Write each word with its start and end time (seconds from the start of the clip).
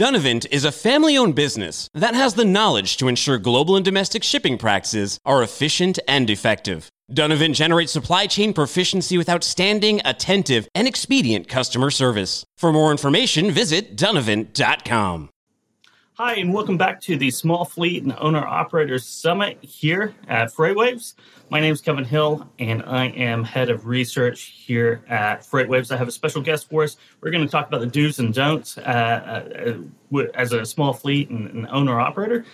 Dunavant 0.00 0.46
is 0.50 0.64
a 0.64 0.72
family 0.72 1.18
owned 1.18 1.34
business 1.34 1.90
that 1.92 2.14
has 2.14 2.32
the 2.32 2.44
knowledge 2.46 2.96
to 2.96 3.06
ensure 3.06 3.36
global 3.36 3.76
and 3.76 3.84
domestic 3.84 4.22
shipping 4.24 4.56
practices 4.56 5.20
are 5.26 5.42
efficient 5.42 5.98
and 6.08 6.30
effective. 6.30 6.88
Dunavant 7.12 7.52
generates 7.52 7.92
supply 7.92 8.26
chain 8.26 8.54
proficiency 8.54 9.18
with 9.18 9.28
outstanding, 9.28 10.00
attentive, 10.02 10.66
and 10.74 10.88
expedient 10.88 11.48
customer 11.48 11.90
service. 11.90 12.46
For 12.56 12.72
more 12.72 12.92
information, 12.92 13.50
visit 13.50 13.94
Dunavant.com. 13.94 15.28
Hi, 16.22 16.34
and 16.34 16.52
welcome 16.52 16.76
back 16.76 17.00
to 17.00 17.16
the 17.16 17.30
Small 17.30 17.64
Fleet 17.64 18.02
and 18.02 18.14
Owner 18.18 18.46
Operators 18.46 19.06
Summit 19.06 19.56
here 19.62 20.14
at 20.28 20.52
FreightWaves. 20.52 21.14
My 21.48 21.60
name 21.60 21.72
is 21.72 21.80
Kevin 21.80 22.04
Hill, 22.04 22.46
and 22.58 22.82
I 22.82 23.06
am 23.06 23.42
head 23.42 23.70
of 23.70 23.86
research 23.86 24.52
here 24.54 25.02
at 25.08 25.40
FreightWaves. 25.40 25.90
I 25.90 25.96
have 25.96 26.08
a 26.08 26.12
special 26.12 26.42
guest 26.42 26.68
for 26.68 26.82
us. 26.82 26.98
We're 27.22 27.30
going 27.30 27.46
to 27.46 27.50
talk 27.50 27.68
about 27.68 27.80
the 27.80 27.86
do's 27.86 28.18
and 28.18 28.34
don'ts 28.34 28.76
uh, 28.76 29.80
uh, 30.12 30.22
as 30.34 30.52
a 30.52 30.66
small 30.66 30.92
fleet 30.92 31.30
and, 31.30 31.48
and 31.48 31.66
owner 31.68 31.98
operator. 31.98 32.44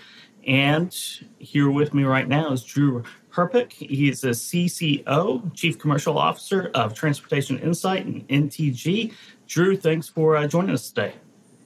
And 0.47 0.97
here 1.41 1.69
with 1.69 1.93
me 1.93 2.05
right 2.05 2.29
now 2.29 2.53
is 2.53 2.63
Drew 2.63 3.03
Herpich. 3.33 3.73
He's 3.73 4.23
a 4.23 4.29
CCO, 4.29 5.53
Chief 5.55 5.77
Commercial 5.77 6.17
Officer 6.19 6.71
of 6.73 6.95
Transportation 6.95 7.59
Insight 7.59 8.07
and 8.07 8.29
NTG. 8.29 9.13
Drew, 9.49 9.77
thanks 9.77 10.09
for 10.09 10.37
uh, 10.37 10.47
joining 10.47 10.71
us 10.71 10.89
today. 10.89 11.15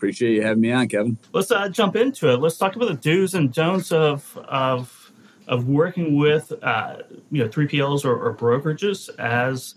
Appreciate 0.00 0.32
you 0.32 0.42
having 0.42 0.62
me 0.62 0.72
on, 0.72 0.88
Kevin. 0.88 1.18
Let's 1.34 1.50
uh, 1.50 1.68
jump 1.68 1.94
into 1.94 2.32
it. 2.32 2.40
Let's 2.40 2.56
talk 2.56 2.74
about 2.74 2.88
the 2.88 2.94
do's 2.94 3.34
and 3.34 3.52
don'ts 3.52 3.92
of 3.92 4.34
of 4.48 5.12
of 5.46 5.68
working 5.68 6.16
with 6.16 6.54
uh, 6.62 7.02
you 7.30 7.44
know 7.44 7.50
3PLs 7.50 8.06
or, 8.06 8.16
or 8.16 8.34
brokerages 8.34 9.14
as 9.18 9.74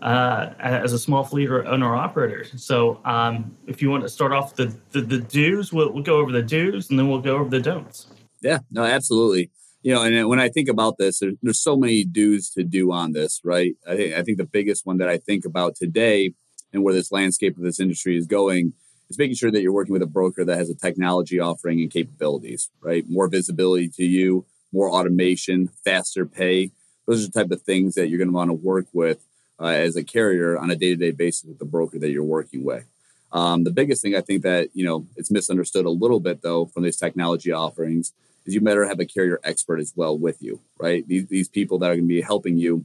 uh, 0.00 0.50
as 0.58 0.92
a 0.92 0.98
small 0.98 1.24
fleet 1.24 1.48
or 1.48 1.66
owner 1.66 1.96
operator. 1.96 2.44
So, 2.58 3.00
um, 3.06 3.56
if 3.66 3.80
you 3.80 3.88
want 3.88 4.02
to 4.02 4.10
start 4.10 4.32
off 4.32 4.56
the 4.56 4.76
the, 4.90 5.00
the 5.00 5.20
do's, 5.20 5.72
we'll, 5.72 5.90
we'll 5.90 6.02
go 6.02 6.18
over 6.18 6.32
the 6.32 6.42
do's 6.42 6.90
and 6.90 6.98
then 6.98 7.08
we'll 7.08 7.22
go 7.22 7.38
over 7.38 7.48
the 7.48 7.60
don'ts. 7.60 8.08
Yeah, 8.42 8.58
no, 8.70 8.84
absolutely. 8.84 9.50
You 9.80 9.94
know, 9.94 10.02
and 10.02 10.28
when 10.28 10.38
I 10.38 10.50
think 10.50 10.68
about 10.68 10.98
this, 10.98 11.20
there, 11.20 11.32
there's 11.40 11.62
so 11.62 11.78
many 11.78 12.04
do's 12.04 12.50
to 12.50 12.62
do 12.62 12.92
on 12.92 13.12
this, 13.12 13.40
right? 13.42 13.72
I 13.88 13.96
think 13.96 14.14
I 14.16 14.22
think 14.22 14.36
the 14.36 14.44
biggest 14.44 14.84
one 14.84 14.98
that 14.98 15.08
I 15.08 15.16
think 15.16 15.46
about 15.46 15.76
today 15.76 16.34
and 16.74 16.82
where 16.82 16.92
this 16.92 17.10
landscape 17.10 17.56
of 17.56 17.62
this 17.62 17.80
industry 17.80 18.18
is 18.18 18.26
going 18.26 18.74
is 19.12 19.18
making 19.18 19.36
sure 19.36 19.50
that 19.50 19.62
you're 19.62 19.72
working 19.72 19.92
with 19.92 20.02
a 20.02 20.06
broker 20.06 20.44
that 20.44 20.58
has 20.58 20.70
a 20.70 20.74
technology 20.74 21.38
offering 21.38 21.80
and 21.80 21.90
capabilities, 21.90 22.70
right? 22.80 23.08
More 23.08 23.28
visibility 23.28 23.88
to 23.88 24.04
you, 24.04 24.44
more 24.72 24.90
automation, 24.90 25.68
faster 25.84 26.24
pay. 26.26 26.70
Those 27.06 27.24
are 27.24 27.26
the 27.30 27.40
type 27.40 27.50
of 27.50 27.62
things 27.62 27.94
that 27.94 28.08
you're 28.08 28.18
going 28.18 28.28
to 28.28 28.34
want 28.34 28.50
to 28.50 28.54
work 28.54 28.86
with 28.92 29.24
uh, 29.60 29.66
as 29.66 29.96
a 29.96 30.04
carrier 30.04 30.58
on 30.58 30.70
a 30.70 30.76
day-to-day 30.76 31.10
basis 31.10 31.44
with 31.44 31.58
the 31.58 31.64
broker 31.64 31.98
that 31.98 32.10
you're 32.10 32.24
working 32.24 32.64
with. 32.64 32.86
Um, 33.32 33.64
the 33.64 33.70
biggest 33.70 34.02
thing 34.02 34.14
I 34.14 34.20
think 34.20 34.42
that 34.42 34.68
you 34.74 34.84
know 34.84 35.06
it's 35.16 35.30
misunderstood 35.30 35.86
a 35.86 35.90
little 35.90 36.20
bit 36.20 36.42
though 36.42 36.66
from 36.66 36.82
these 36.82 36.98
technology 36.98 37.50
offerings 37.50 38.12
is 38.44 38.54
you 38.54 38.60
better 38.60 38.86
have 38.86 39.00
a 39.00 39.06
carrier 39.06 39.40
expert 39.42 39.78
as 39.78 39.92
well 39.96 40.16
with 40.18 40.42
you, 40.42 40.60
right? 40.78 41.06
These, 41.06 41.28
these 41.28 41.48
people 41.48 41.78
that 41.78 41.90
are 41.90 41.94
going 41.94 42.08
to 42.08 42.14
be 42.14 42.20
helping 42.20 42.58
you 42.58 42.84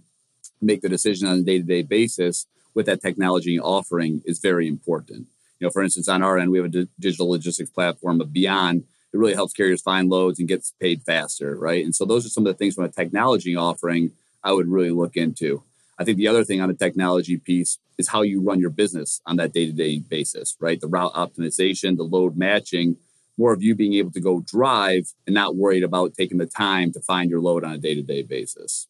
make 0.61 0.81
the 0.81 0.89
decision 0.89 1.27
on 1.27 1.39
a 1.39 1.41
day-to-day 1.41 1.81
basis 1.83 2.45
with 2.73 2.85
that 2.85 3.01
technology 3.01 3.59
offering 3.59 4.21
is 4.25 4.39
very 4.39 4.67
important 4.67 5.27
you 5.59 5.67
know, 5.67 5.71
for 5.71 5.81
instance, 5.81 6.07
on 6.07 6.21
our 6.21 6.37
end, 6.37 6.51
we 6.51 6.59
have 6.59 6.73
a 6.73 6.87
digital 6.99 7.29
logistics 7.29 7.69
platform 7.69 8.21
of 8.21 8.31
Beyond. 8.33 8.83
It 9.13 9.17
really 9.17 9.33
helps 9.33 9.53
carriers 9.53 9.81
find 9.81 10.09
loads 10.09 10.39
and 10.39 10.47
gets 10.47 10.73
paid 10.79 11.01
faster, 11.03 11.55
right? 11.55 11.83
And 11.83 11.95
so 11.95 12.05
those 12.05 12.25
are 12.25 12.29
some 12.29 12.45
of 12.45 12.53
the 12.53 12.57
things 12.57 12.75
from 12.75 12.83
a 12.83 12.89
technology 12.89 13.55
offering 13.55 14.11
I 14.43 14.53
would 14.53 14.67
really 14.67 14.91
look 14.91 15.15
into. 15.15 15.63
I 15.97 16.03
think 16.03 16.17
the 16.17 16.27
other 16.27 16.43
thing 16.43 16.61
on 16.61 16.69
the 16.69 16.75
technology 16.75 17.37
piece 17.37 17.79
is 17.97 18.09
how 18.09 18.21
you 18.21 18.39
run 18.41 18.59
your 18.59 18.69
business 18.69 19.21
on 19.25 19.37
that 19.37 19.53
day-to-day 19.53 19.99
basis, 19.99 20.55
right? 20.59 20.79
The 20.79 20.87
route 20.87 21.13
optimization, 21.13 21.97
the 21.97 22.03
load 22.03 22.37
matching, 22.37 22.97
more 23.37 23.53
of 23.53 23.63
you 23.63 23.73
being 23.73 23.93
able 23.93 24.11
to 24.11 24.19
go 24.19 24.41
drive 24.41 25.13
and 25.25 25.33
not 25.33 25.55
worried 25.55 25.83
about 25.83 26.13
taking 26.13 26.37
the 26.37 26.45
time 26.45 26.91
to 26.91 26.99
find 27.01 27.29
your 27.29 27.41
load 27.41 27.63
on 27.63 27.71
a 27.71 27.77
day-to-day 27.77 28.23
basis. 28.23 28.87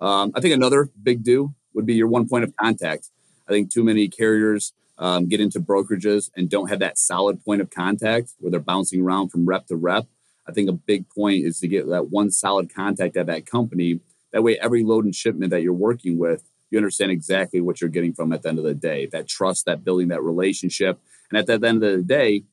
Um, 0.00 0.32
I 0.34 0.40
think 0.40 0.54
another 0.54 0.90
big 1.02 1.22
do 1.22 1.54
would 1.74 1.86
be 1.86 1.94
your 1.94 2.08
one 2.08 2.28
point 2.28 2.44
of 2.44 2.54
contact. 2.56 3.08
I 3.48 3.52
think 3.52 3.70
too 3.70 3.84
many 3.84 4.08
carriers 4.08 4.72
um, 4.98 5.28
get 5.28 5.40
into 5.40 5.60
brokerages 5.60 6.30
and 6.36 6.48
don't 6.48 6.68
have 6.68 6.80
that 6.80 6.98
solid 6.98 7.44
point 7.44 7.60
of 7.60 7.70
contact 7.70 8.32
where 8.38 8.50
they're 8.50 8.60
bouncing 8.60 9.02
around 9.02 9.30
from 9.30 9.46
rep 9.46 9.66
to 9.66 9.76
rep. 9.76 10.06
I 10.46 10.52
think 10.52 10.68
a 10.68 10.72
big 10.72 11.08
point 11.08 11.44
is 11.44 11.60
to 11.60 11.68
get 11.68 11.88
that 11.88 12.10
one 12.10 12.30
solid 12.30 12.74
contact 12.74 13.16
at 13.16 13.26
that 13.26 13.46
company. 13.46 14.00
That 14.32 14.42
way, 14.42 14.58
every 14.58 14.82
load 14.84 15.04
and 15.04 15.14
shipment 15.14 15.50
that 15.50 15.62
you're 15.62 15.72
working 15.72 16.18
with, 16.18 16.42
you 16.70 16.78
understand 16.78 17.10
exactly 17.12 17.60
what 17.60 17.80
you're 17.80 17.90
getting 17.90 18.12
from 18.12 18.32
at 18.32 18.42
the 18.42 18.48
end 18.48 18.58
of 18.58 18.64
the 18.64 18.74
day. 18.74 19.06
That 19.06 19.28
trust, 19.28 19.66
that 19.66 19.84
building 19.84 20.08
that 20.08 20.22
relationship. 20.22 20.98
And 21.30 21.38
at 21.38 21.46
the 21.46 21.54
end 21.66 21.82
of 21.82 21.96
the 21.96 22.02
day, 22.02 22.44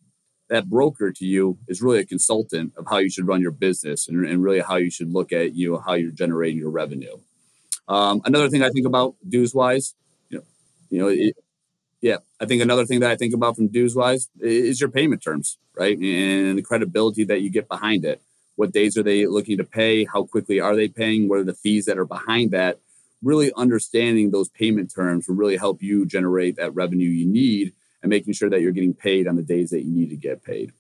that 0.49 0.69
broker 0.69 1.11
to 1.11 1.25
you 1.25 1.57
is 1.67 1.81
really 1.81 1.99
a 1.99 2.05
consultant 2.05 2.73
of 2.75 2.85
how 2.89 2.97
you 2.97 3.09
should 3.09 3.27
run 3.27 3.41
your 3.41 3.51
business 3.51 4.07
and, 4.07 4.25
and 4.25 4.43
really 4.43 4.59
how 4.59 4.75
you 4.75 4.89
should 4.89 5.13
look 5.13 5.31
at 5.31 5.55
you 5.55 5.71
know, 5.71 5.77
how 5.79 5.93
you're 5.93 6.11
generating 6.11 6.57
your 6.57 6.71
revenue. 6.71 7.17
Um, 7.87 8.21
another 8.25 8.49
thing 8.49 8.63
I 8.63 8.69
think 8.69 8.85
about 8.85 9.15
dues 9.27 9.53
wise, 9.53 9.95
you 10.29 10.39
know, 10.39 10.43
you 10.89 10.99
know, 10.99 11.07
it, 11.07 11.35
yeah, 12.01 12.17
I 12.39 12.45
think 12.45 12.61
another 12.61 12.85
thing 12.85 13.01
that 13.01 13.11
I 13.11 13.15
think 13.15 13.33
about 13.33 13.55
from 13.55 13.67
dues 13.67 13.95
wise 13.95 14.29
is 14.39 14.79
your 14.79 14.89
payment 14.89 15.21
terms, 15.21 15.57
right? 15.75 15.97
And 15.97 16.57
the 16.57 16.61
credibility 16.61 17.23
that 17.25 17.41
you 17.41 17.49
get 17.49 17.67
behind 17.67 18.05
it. 18.05 18.21
What 18.55 18.73
days 18.73 18.97
are 18.97 19.03
they 19.03 19.25
looking 19.25 19.57
to 19.57 19.63
pay? 19.63 20.05
How 20.05 20.23
quickly 20.23 20.59
are 20.59 20.75
they 20.75 20.87
paying? 20.89 21.29
What 21.29 21.39
are 21.39 21.43
the 21.45 21.53
fees 21.53 21.85
that 21.85 21.97
are 21.97 22.05
behind 22.05 22.51
that? 22.51 22.79
Really 23.21 23.51
understanding 23.55 24.31
those 24.31 24.49
payment 24.49 24.93
terms 24.93 25.27
will 25.27 25.35
really 25.35 25.57
help 25.57 25.81
you 25.81 26.05
generate 26.05 26.55
that 26.57 26.75
revenue 26.75 27.09
you 27.09 27.25
need 27.25 27.73
and 28.01 28.09
making 28.09 28.33
sure 28.33 28.49
that 28.49 28.61
you're 28.61 28.71
getting 28.71 28.93
paid 28.93 29.27
on 29.27 29.35
the 29.35 29.43
days 29.43 29.69
that 29.71 29.83
you 29.83 29.91
need 29.91 30.09
to 30.09 30.15
get 30.15 30.43
paid. 30.43 30.71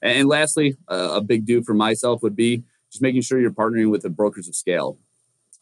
And 0.00 0.28
lastly, 0.28 0.76
a 0.86 1.20
big 1.20 1.44
do 1.44 1.62
for 1.62 1.74
myself 1.74 2.22
would 2.22 2.36
be 2.36 2.62
just 2.90 3.02
making 3.02 3.22
sure 3.22 3.40
you're 3.40 3.50
partnering 3.50 3.90
with 3.90 4.02
the 4.02 4.10
brokers 4.10 4.46
of 4.48 4.54
scale. 4.54 4.96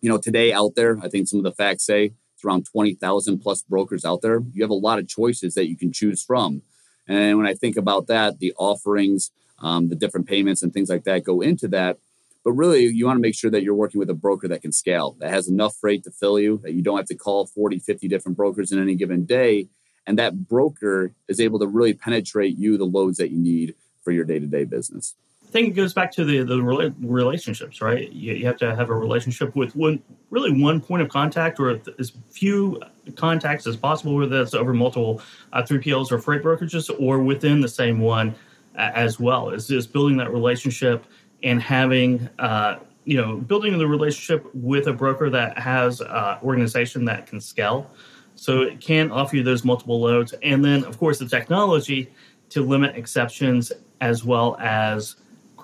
You 0.03 0.11
know, 0.11 0.19
today 0.19 0.53
out 0.53 0.75
there, 0.77 0.99
I 1.03 1.09
think 1.09 1.27
some 1.27 1.39
of 1.41 1.45
the 1.45 1.53
facts 1.53 1.85
say 1.87 2.13
it's 2.37 2.45
around 2.45 2.67
20,000 2.67 3.39
plus 3.39 3.63
brokers 3.63 4.05
out 4.05 4.21
there. 4.21 4.43
You 4.53 4.63
have 4.63 4.71
a 4.71 4.75
lot 4.75 4.99
of 4.99 5.09
choices 5.09 5.55
that 5.55 5.69
you 5.69 5.77
can 5.77 5.91
choose 5.91 6.23
from. 6.23 6.61
And 7.09 7.39
when 7.39 7.47
I 7.47 7.55
think 7.55 7.77
about 7.77 8.09
that, 8.09 8.41
the 8.41 8.53
offerings, 8.59 9.31
um, 9.61 9.89
the 9.89 9.95
different 9.95 10.27
payments 10.29 10.63
and 10.63 10.73
things 10.73 10.91
like 10.91 11.05
that 11.05 11.25
go 11.25 11.41
into 11.41 11.67
that. 11.69 11.99
But 12.45 12.53
really, 12.53 12.85
you 12.85 13.07
want 13.07 13.17
to 13.17 13.23
make 13.23 13.35
sure 13.35 13.51
that 13.51 13.63
you're 13.63 13.75
working 13.75 13.99
with 13.99 14.11
a 14.11 14.15
broker 14.15 14.49
that 14.49 14.61
can 14.63 14.71
scale, 14.71 15.17
that 15.21 15.31
has 15.31 15.49
enough 15.49 15.77
freight 15.77 16.05
to 16.05 16.11
fill 16.11 16.39
you, 16.39 16.61
that 16.63 16.75
you 16.75 16.83
don't 16.83 16.99
have 16.99 17.07
to 17.07 17.15
call 17.15 17.47
40, 17.47 17.79
50 17.79 18.07
different 18.07 18.37
brokers 18.37 18.71
in 18.71 18.81
any 18.81 18.95
given 18.97 19.25
day. 19.25 19.69
And 20.07 20.19
that 20.19 20.47
broker 20.47 21.13
is 21.27 21.41
able 21.41 21.59
to 21.61 21.67
really 21.67 21.95
penetrate 21.95 22.57
you 22.57 22.77
the 22.77 22.85
loads 22.85 23.17
that 23.17 23.31
you 23.31 23.39
need 23.39 23.75
for 24.05 24.13
your 24.13 24.25
day 24.25 24.39
to 24.39 24.47
day 24.47 24.65
business. 24.65 25.15
I 25.47 25.51
think 25.51 25.69
it 25.69 25.73
goes 25.73 25.95
back 25.95 26.11
to 26.13 26.25
the 26.25 26.43
the 26.43 26.61
relationships, 26.61 27.81
right? 27.81 28.11
You, 28.11 28.35
you, 28.35 28.47
have 28.47 28.57
to 28.59 28.75
have 28.75 28.91
a 28.91 28.95
relationship 28.95 29.55
with 29.55 29.77
one 29.77 30.03
really 30.31 30.61
one 30.61 30.81
point 30.81 31.03
of 31.03 31.09
contact 31.09 31.61
or 31.61 31.81
as 31.99 32.13
few 32.31 32.81
contacts 33.15 33.67
as 33.67 33.77
possible, 33.77 34.17
whether 34.17 34.39
that's 34.39 34.55
over 34.55 34.75
multiple 34.75 35.23
uh, 35.53 35.63
3PLs 35.63 36.11
or 36.11 36.19
freight 36.19 36.43
brokerages 36.43 36.91
or 37.01 37.21
within 37.21 37.61
the 37.61 37.69
same 37.69 38.01
one 38.01 38.35
uh, 38.77 38.91
as 38.95 39.21
well. 39.21 39.51
Is 39.51 39.69
just 39.69 39.93
building 39.93 40.17
that 40.17 40.33
relationship 40.33 41.05
and 41.45 41.63
having 41.63 42.29
uh, 42.41 42.79
you 43.05 43.17
know 43.17 43.37
building 43.37 43.79
the 43.79 43.87
relationship 43.87 44.53
with 44.53 44.89
a 44.89 44.93
broker 44.93 45.31
that 45.31 45.57
has 45.59 46.01
uh, 46.01 46.39
organization 46.43 47.05
that 47.05 47.29
can 47.29 47.41
scale, 47.41 47.89
so 48.35 48.63
it 48.63 48.81
can 48.81 49.13
offer 49.13 49.37
you 49.37 49.45
those 49.45 49.65
multiple 49.65 50.01
loads, 50.01 50.35
and 50.43 50.65
then 50.65 50.85
of 50.85 50.99
course 50.99 51.21
the 51.21 51.29
technology 51.29 52.11
to 52.49 52.63
limit 52.63 52.97
exceptions 52.97 53.71
as 54.01 54.25
well 54.25 54.57
as 54.61 55.17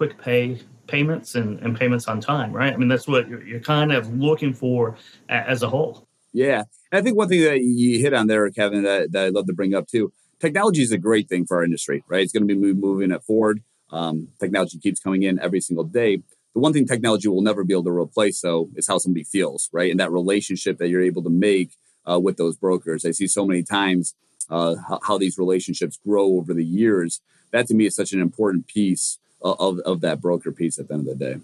quick 0.02 0.18
pay 0.18 0.58
payments 0.88 1.36
and, 1.36 1.60
and 1.60 1.78
payments 1.78 2.08
on 2.08 2.20
time, 2.20 2.52
right? 2.52 2.72
I 2.72 2.76
mean, 2.76 2.88
that's 2.88 3.06
what 3.06 3.28
you're, 3.28 3.44
you're 3.44 3.60
kind 3.60 3.92
of 3.92 4.12
looking 4.14 4.52
for 4.52 4.96
as 5.28 5.62
a 5.62 5.68
whole. 5.68 6.06
Yeah. 6.32 6.64
And 6.90 6.98
I 6.98 7.02
think 7.02 7.16
one 7.16 7.28
thing 7.28 7.42
that 7.42 7.62
you 7.62 7.98
hit 7.98 8.12
on 8.12 8.26
there, 8.26 8.50
Kevin, 8.50 8.82
that, 8.82 9.12
that 9.12 9.26
I'd 9.26 9.32
love 9.32 9.46
to 9.46 9.52
bring 9.52 9.74
up 9.74 9.86
too 9.86 10.12
technology 10.42 10.82
is 10.82 10.90
a 10.90 10.98
great 10.98 11.28
thing 11.28 11.46
for 11.46 11.58
our 11.58 11.64
industry, 11.64 12.02
right? 12.08 12.22
It's 12.22 12.32
going 12.32 12.46
to 12.46 12.52
be 12.52 12.74
moving 12.74 13.12
it 13.12 13.22
forward. 13.22 13.62
Um, 13.90 14.28
technology 14.40 14.78
keeps 14.78 14.98
coming 14.98 15.22
in 15.22 15.38
every 15.38 15.60
single 15.60 15.84
day. 15.84 16.16
The 16.54 16.60
one 16.60 16.72
thing 16.72 16.84
technology 16.84 17.28
will 17.28 17.42
never 17.42 17.62
be 17.62 17.72
able 17.72 17.84
to 17.84 17.90
replace, 17.90 18.40
though, 18.40 18.68
is 18.74 18.88
how 18.88 18.98
somebody 18.98 19.22
feels, 19.22 19.70
right? 19.72 19.90
And 19.90 20.00
that 20.00 20.10
relationship 20.10 20.78
that 20.78 20.88
you're 20.88 21.02
able 21.02 21.22
to 21.22 21.30
make 21.30 21.70
uh, 22.10 22.18
with 22.18 22.36
those 22.36 22.56
brokers. 22.56 23.04
I 23.04 23.12
see 23.12 23.28
so 23.28 23.46
many 23.46 23.62
times 23.62 24.14
uh, 24.50 24.74
how, 25.06 25.16
these 25.16 25.38
relationships 25.38 26.00
grow 26.04 26.26
over 26.38 26.52
the 26.52 26.64
years. 26.64 27.20
That 27.52 27.68
to 27.68 27.74
me 27.74 27.86
is 27.86 27.94
such 27.94 28.12
an 28.12 28.20
important 28.20 28.66
piece 28.66 29.18
of, 29.42 29.78
of 29.80 30.00
that 30.00 30.20
broker 30.20 30.52
piece 30.52 30.78
at 30.78 30.88
the 30.88 30.94
end 30.94 31.08
of 31.08 31.18
the 31.18 31.24
day. 31.24 31.40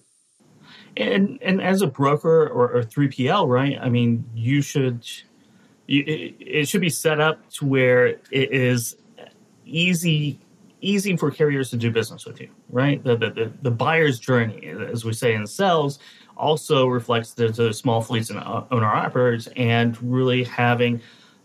And 0.96 1.38
and 1.42 1.62
as 1.62 1.82
a 1.82 1.86
broker 1.86 2.48
or, 2.48 2.82
3PL, 2.82 3.48
right? 3.48 3.78
I 3.80 3.88
mean, 3.88 4.24
you 4.34 4.62
should 4.62 5.06
you, 5.86 6.02
it, 6.06 6.34
it 6.40 6.68
should 6.68 6.80
be 6.80 6.90
set 6.90 7.20
up 7.20 7.48
to 7.52 7.66
where 7.66 8.06
it 8.06 8.52
is 8.52 8.96
easy 9.64 10.40
easy 10.80 11.16
for 11.16 11.30
carriers 11.30 11.70
to 11.70 11.76
do 11.76 11.90
business 11.90 12.24
with 12.24 12.40
you, 12.40 12.48
right? 12.70 13.02
The 13.02 13.16
the, 13.16 13.52
the, 13.62 13.70
buyer's 13.70 14.18
journey, 14.18 14.66
as 14.66 15.04
we 15.04 15.12
say 15.12 15.34
in 15.34 15.46
sales, 15.46 15.98
also 16.36 16.86
reflects 16.86 17.34
the, 17.34 17.48
the 17.48 17.72
small 17.72 18.00
fleets 18.00 18.30
and 18.30 18.40
owner 18.70 18.86
operators, 18.86 19.48
and 19.56 20.00
really 20.02 20.44
having 20.44 21.00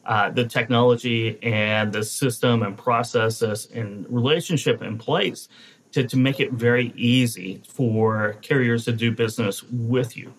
uh, 0.06 0.30
the 0.30 0.46
technology 0.46 1.42
and 1.42 1.94
the 1.94 2.04
system 2.04 2.64
and 2.64 2.78
processes 2.78 3.70
and 3.74 4.06
relationship 4.10 4.82
in 4.82 4.98
place 4.98 5.48
to, 5.94 6.07
to 6.07 6.18
make 6.18 6.40
it 6.40 6.51
very 6.51 6.94
easy 6.95 7.62
for 7.68 8.36
carriers 8.42 8.86
to 8.86 8.92
do 8.92 9.12
business 9.12 9.63
with 9.63 10.18
you. 10.18 10.34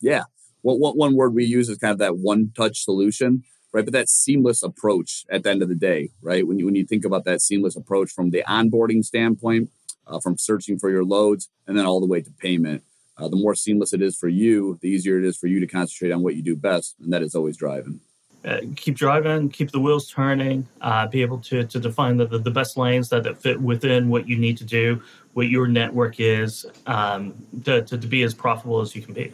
Yeah. 0.00 0.24
Well, 0.62 0.78
one, 0.78 0.94
one 0.94 1.16
word 1.16 1.34
we 1.34 1.44
use 1.44 1.68
is 1.68 1.78
kind 1.78 1.92
of 1.92 1.98
that 1.98 2.18
one 2.18 2.52
touch 2.56 2.84
solution, 2.84 3.44
right? 3.72 3.84
But 3.84 3.92
that 3.92 4.08
seamless 4.08 4.62
approach 4.62 5.24
at 5.30 5.42
the 5.42 5.50
end 5.50 5.62
of 5.62 5.68
the 5.68 5.74
day, 5.74 6.10
right? 6.22 6.46
When 6.46 6.58
you, 6.58 6.66
when 6.66 6.74
you 6.74 6.84
think 6.84 7.04
about 7.04 7.24
that 7.24 7.40
seamless 7.40 7.76
approach 7.76 8.10
from 8.10 8.30
the 8.30 8.44
onboarding 8.46 9.04
standpoint, 9.04 9.70
uh, 10.06 10.20
from 10.20 10.36
searching 10.36 10.78
for 10.78 10.90
your 10.90 11.04
loads, 11.04 11.48
and 11.66 11.78
then 11.78 11.86
all 11.86 12.00
the 12.00 12.06
way 12.06 12.20
to 12.20 12.30
payment. 12.30 12.82
Uh, 13.16 13.28
the 13.28 13.36
more 13.36 13.54
seamless 13.54 13.92
it 13.92 14.02
is 14.02 14.16
for 14.16 14.28
you, 14.28 14.78
the 14.80 14.88
easier 14.88 15.18
it 15.18 15.24
is 15.24 15.36
for 15.36 15.46
you 15.46 15.60
to 15.60 15.66
concentrate 15.66 16.10
on 16.10 16.22
what 16.22 16.34
you 16.34 16.42
do 16.42 16.56
best, 16.56 16.96
and 17.00 17.12
that 17.12 17.22
is 17.22 17.34
always 17.34 17.56
driving. 17.56 18.00
Uh, 18.42 18.60
keep 18.74 18.96
driving, 18.96 19.50
keep 19.50 19.70
the 19.70 19.78
wheels 19.78 20.10
turning, 20.10 20.66
uh, 20.80 21.06
be 21.06 21.20
able 21.20 21.38
to, 21.38 21.62
to 21.64 21.78
define 21.78 22.16
the, 22.16 22.26
the, 22.26 22.38
the, 22.38 22.50
best 22.50 22.78
lanes 22.78 23.10
that, 23.10 23.22
that 23.22 23.36
fit 23.36 23.60
within 23.60 24.08
what 24.08 24.26
you 24.26 24.34
need 24.34 24.56
to 24.56 24.64
do, 24.64 25.02
what 25.34 25.48
your 25.48 25.66
network 25.66 26.20
is, 26.20 26.64
um, 26.86 27.34
to, 27.64 27.82
to, 27.82 27.98
to, 27.98 28.06
be 28.06 28.22
as 28.22 28.32
profitable 28.32 28.80
as 28.80 28.96
you 28.96 29.02
can 29.02 29.12
be. 29.12 29.30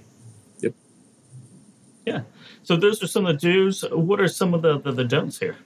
Yep. 0.59 0.75
Yeah. 2.05 2.21
So 2.65 2.75
those 2.75 3.01
are 3.01 3.07
some 3.07 3.27
of 3.27 3.41
the 3.41 3.49
do's. 3.49 3.85
What 3.93 4.21
are 4.21 4.27
some 4.27 4.55
of 4.55 4.63
the, 4.63 4.81
the, 4.81 4.91
the 4.91 5.05
don'ts 5.05 5.39
here? 5.39 5.57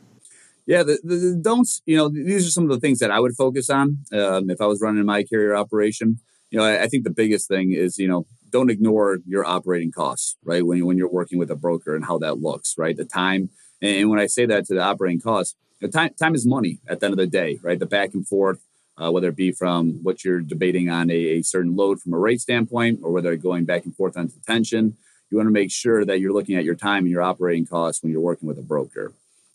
Yeah, 0.67 0.83
the, 0.83 0.99
the, 1.03 1.17
the, 1.17 1.37
don'ts, 1.37 1.81
you 1.87 1.97
know, 1.97 2.11
these 2.11 2.47
are 2.47 2.51
some 2.51 2.65
of 2.65 2.71
the 2.71 2.79
things 2.79 2.99
that 2.99 3.11
I 3.11 3.21
would 3.21 3.37
focus 3.37 3.71
on 3.71 3.99
um, 4.13 4.51
if 4.51 4.61
I 4.61 4.67
was 4.67 4.83
running 4.83 5.07
my 5.07 5.23
carrier 5.23 5.57
operation. 5.57 6.21
You 6.51 6.59
know, 6.59 6.65
I, 6.65 6.83
I 6.83 6.89
think 6.89 7.05
the 7.05 7.11
biggest 7.11 7.49
thing 7.49 7.73
is, 7.73 7.99
you 7.99 8.07
know, 8.07 8.27
don't 8.50 8.70
ignore 8.70 9.19
your 9.26 9.44
operating 9.44 9.93
costs, 9.93 10.37
right? 10.44 10.64
When, 10.64 10.85
when 10.87 10.97
you're 10.97 11.08
working 11.11 11.38
with 11.38 11.50
a 11.50 11.56
broker 11.56 11.94
and 11.94 12.05
how 12.05 12.19
that 12.19 12.41
looks, 12.41 12.75
right? 12.76 12.97
The 12.97 13.05
time. 13.05 13.50
And 13.82 14.11
when 14.11 14.19
I 14.19 14.26
say 14.26 14.47
that 14.47 14.67
to 14.67 14.75
the 14.75 14.82
operating 14.82 15.20
costs, 15.20 15.56
the 15.81 15.88
time, 15.88 16.14
time 16.14 16.35
is 16.35 16.47
money 16.47 16.79
at 16.88 17.00
the 17.00 17.06
end 17.06 17.14
of 17.14 17.19
the 17.19 17.26
day, 17.26 17.58
right? 17.62 17.79
The 17.79 17.87
back 17.87 18.12
and 18.12 18.26
forth, 18.26 18.61
uh, 18.99 19.11
whether 19.11 19.29
it 19.29 19.37
be 19.37 19.52
from 19.52 20.00
what 20.02 20.25
you're 20.25 20.41
debating 20.41 20.91
on 20.91 21.11
a, 21.11 21.14
a, 21.14 21.43
certain 21.43 21.75
load 21.75 22.00
from 22.00 22.12
a 22.12 22.19
rate 22.19 22.41
standpoint 22.41 23.00
or 23.02 23.11
whether 23.12 23.35
going 23.37 23.64
back 23.64 23.85
and 23.85 23.97
forth 23.97 24.17
on 24.17 24.26
detention, 24.26 24.96
you 25.31 25.38
want 25.38 25.46
to 25.46 25.53
make 25.53 25.70
sure 25.70 26.05
that 26.05 26.20
you're 26.20 26.32
looking 26.32 26.56
at 26.56 26.64
your 26.64 26.75
time 26.75 27.05
and 27.05 27.11
your 27.11 27.23
operating 27.23 27.67
costs 27.67 28.03
when 28.03 28.12
you're 28.12 28.20
working 28.20 28.46
with 28.46 28.58
a 28.58 28.62
broker. 28.62 29.14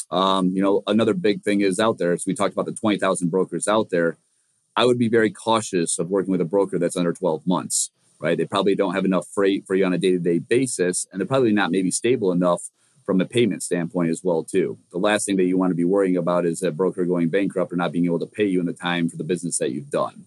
Um, 0.10 0.50
you 0.50 0.62
know, 0.62 0.82
another 0.88 1.14
big 1.14 1.44
thing 1.44 1.62
is 1.62 1.80
out 1.80 1.98
there. 1.98 2.18
So 2.18 2.24
we 2.28 2.34
talked 2.34 2.54
about 2.54 2.66
the 2.66 2.72
20,000 2.72 3.30
brokers 3.30 3.68
out 3.68 3.90
there. 3.90 4.18
I 4.76 4.86
would 4.86 4.98
be 4.98 5.10
very 5.10 5.30
cautious 5.30 6.00
of 6.00 6.10
working 6.10 6.32
with 6.32 6.42
a 6.42 6.46
broker 6.46 6.80
that's 6.80 6.98
under 6.98 7.14
12 7.14 7.46
months 7.46 7.92
right? 8.20 8.38
They 8.38 8.46
probably 8.46 8.76
don't 8.76 8.96
have 8.96 9.06
enough 9.06 9.28
freight 9.28 9.66
for 9.66 9.76
you 9.76 9.86
on 9.86 9.94
a 9.94 9.98
day 9.98 10.12
to 10.12 10.20
day 10.20 10.40
basis, 10.40 11.08
and 11.12 11.20
they're 11.20 11.28
probably 11.28 11.54
not 11.54 11.72
maybe 11.72 11.92
stable 11.92 12.32
enough 12.32 12.70
from 13.06 13.22
a 13.22 13.26
payment 13.26 13.62
standpoint 13.62 14.10
as 14.10 14.22
well 14.24 14.44
too. 14.44 14.78
The 14.92 14.98
last 14.98 15.26
thing 15.26 15.38
that 15.38 15.44
you 15.44 15.58
want 15.58 15.72
to 15.72 15.76
be 15.76 15.86
worrying 15.86 16.18
about 16.18 16.46
is 16.46 16.64
a 16.64 16.72
broker 16.72 17.06
going 17.06 17.30
bankrupt 17.30 17.72
or 17.72 17.76
not 17.76 17.92
being 17.92 18.06
able 18.06 18.20
to 18.20 18.26
pay 18.26 18.46
you 18.46 18.60
in 18.60 18.66
the 18.66 18.74
time 18.74 19.10
for 19.10 19.18
the 19.18 19.24
business 19.24 19.60
that 19.60 19.72
you've 19.72 19.92
done. 19.92 20.26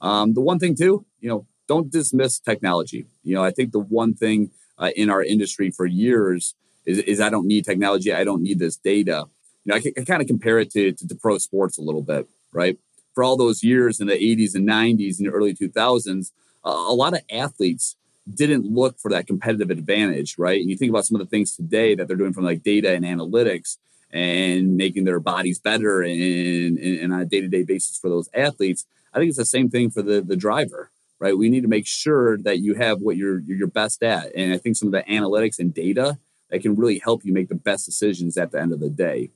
Um, 0.00 0.34
the 0.34 0.40
one 0.40 0.60
thing 0.60 0.76
too, 0.76 1.04
you 1.20 1.28
know, 1.28 1.46
don't 1.66 1.90
dismiss 1.90 2.38
technology. 2.38 3.06
You 3.24 3.34
know, 3.34 3.44
I 3.44 3.50
think 3.50 3.72
the 3.72 3.80
one 3.80 4.14
thing 4.14 4.50
uh, 4.78 4.90
in 4.94 5.10
our 5.10 5.22
industry 5.22 5.70
for 5.70 5.86
years 5.86 6.54
is, 6.86 6.98
is 6.98 7.20
I 7.20 7.30
don't 7.30 7.46
need 7.46 7.64
technology. 7.64 8.12
I 8.12 8.24
don't 8.24 8.42
need 8.42 8.60
this 8.60 8.76
data. 8.76 9.26
You 9.64 9.72
know, 9.72 9.76
I, 9.76 10.00
I 10.00 10.04
kind 10.04 10.22
of 10.22 10.28
compare 10.28 10.60
it 10.60 10.70
to, 10.72 10.92
to, 10.92 11.08
to 11.08 11.14
pro 11.16 11.38
sports 11.38 11.78
a 11.78 11.82
little 11.82 12.02
bit, 12.02 12.28
right? 12.52 12.78
For 13.14 13.24
all 13.24 13.36
those 13.36 13.64
years 13.64 14.00
in 14.00 14.06
the 14.06 14.14
80s 14.14 14.54
and 14.54 14.66
90s 14.66 15.18
and 15.18 15.28
early 15.28 15.52
2000s, 15.52 16.30
a 16.64 16.94
lot 16.94 17.14
of 17.14 17.20
athletes 17.30 17.96
didn't 18.34 18.66
look 18.66 18.98
for 18.98 19.10
that 19.10 19.26
competitive 19.26 19.70
advantage, 19.70 20.36
right? 20.38 20.60
And 20.60 20.68
you 20.68 20.76
think 20.76 20.90
about 20.90 21.06
some 21.06 21.18
of 21.18 21.26
the 21.26 21.30
things 21.30 21.56
today 21.56 21.94
that 21.94 22.08
they're 22.08 22.16
doing 22.16 22.32
from 22.32 22.44
like 22.44 22.62
data 22.62 22.92
and 22.92 23.04
analytics 23.04 23.78
and 24.12 24.76
making 24.76 25.04
their 25.04 25.20
bodies 25.20 25.58
better 25.58 26.02
and, 26.02 26.78
and 26.78 27.12
on 27.12 27.20
a 27.20 27.24
day-to-day 27.24 27.62
basis 27.62 27.98
for 27.98 28.08
those 28.08 28.28
athletes. 28.34 28.86
I 29.12 29.18
think 29.18 29.28
it's 29.28 29.38
the 29.38 29.44
same 29.44 29.70
thing 29.70 29.90
for 29.90 30.02
the 30.02 30.20
the 30.20 30.36
driver, 30.36 30.90
right? 31.18 31.36
We 31.36 31.48
need 31.48 31.62
to 31.62 31.68
make 31.68 31.86
sure 31.86 32.38
that 32.38 32.58
you 32.58 32.74
have 32.74 33.00
what 33.00 33.16
you're 33.16 33.40
you're 33.40 33.66
best 33.66 34.02
at. 34.02 34.34
And 34.34 34.52
I 34.52 34.58
think 34.58 34.76
some 34.76 34.88
of 34.88 34.92
the 34.92 35.02
analytics 35.10 35.58
and 35.58 35.72
data 35.72 36.18
that 36.50 36.62
can 36.62 36.76
really 36.76 36.98
help 36.98 37.24
you 37.24 37.32
make 37.32 37.48
the 37.48 37.54
best 37.54 37.86
decisions 37.86 38.36
at 38.36 38.50
the 38.52 38.60
end 38.60 38.72
of 38.72 38.80
the 38.80 38.90
day. 38.90 39.30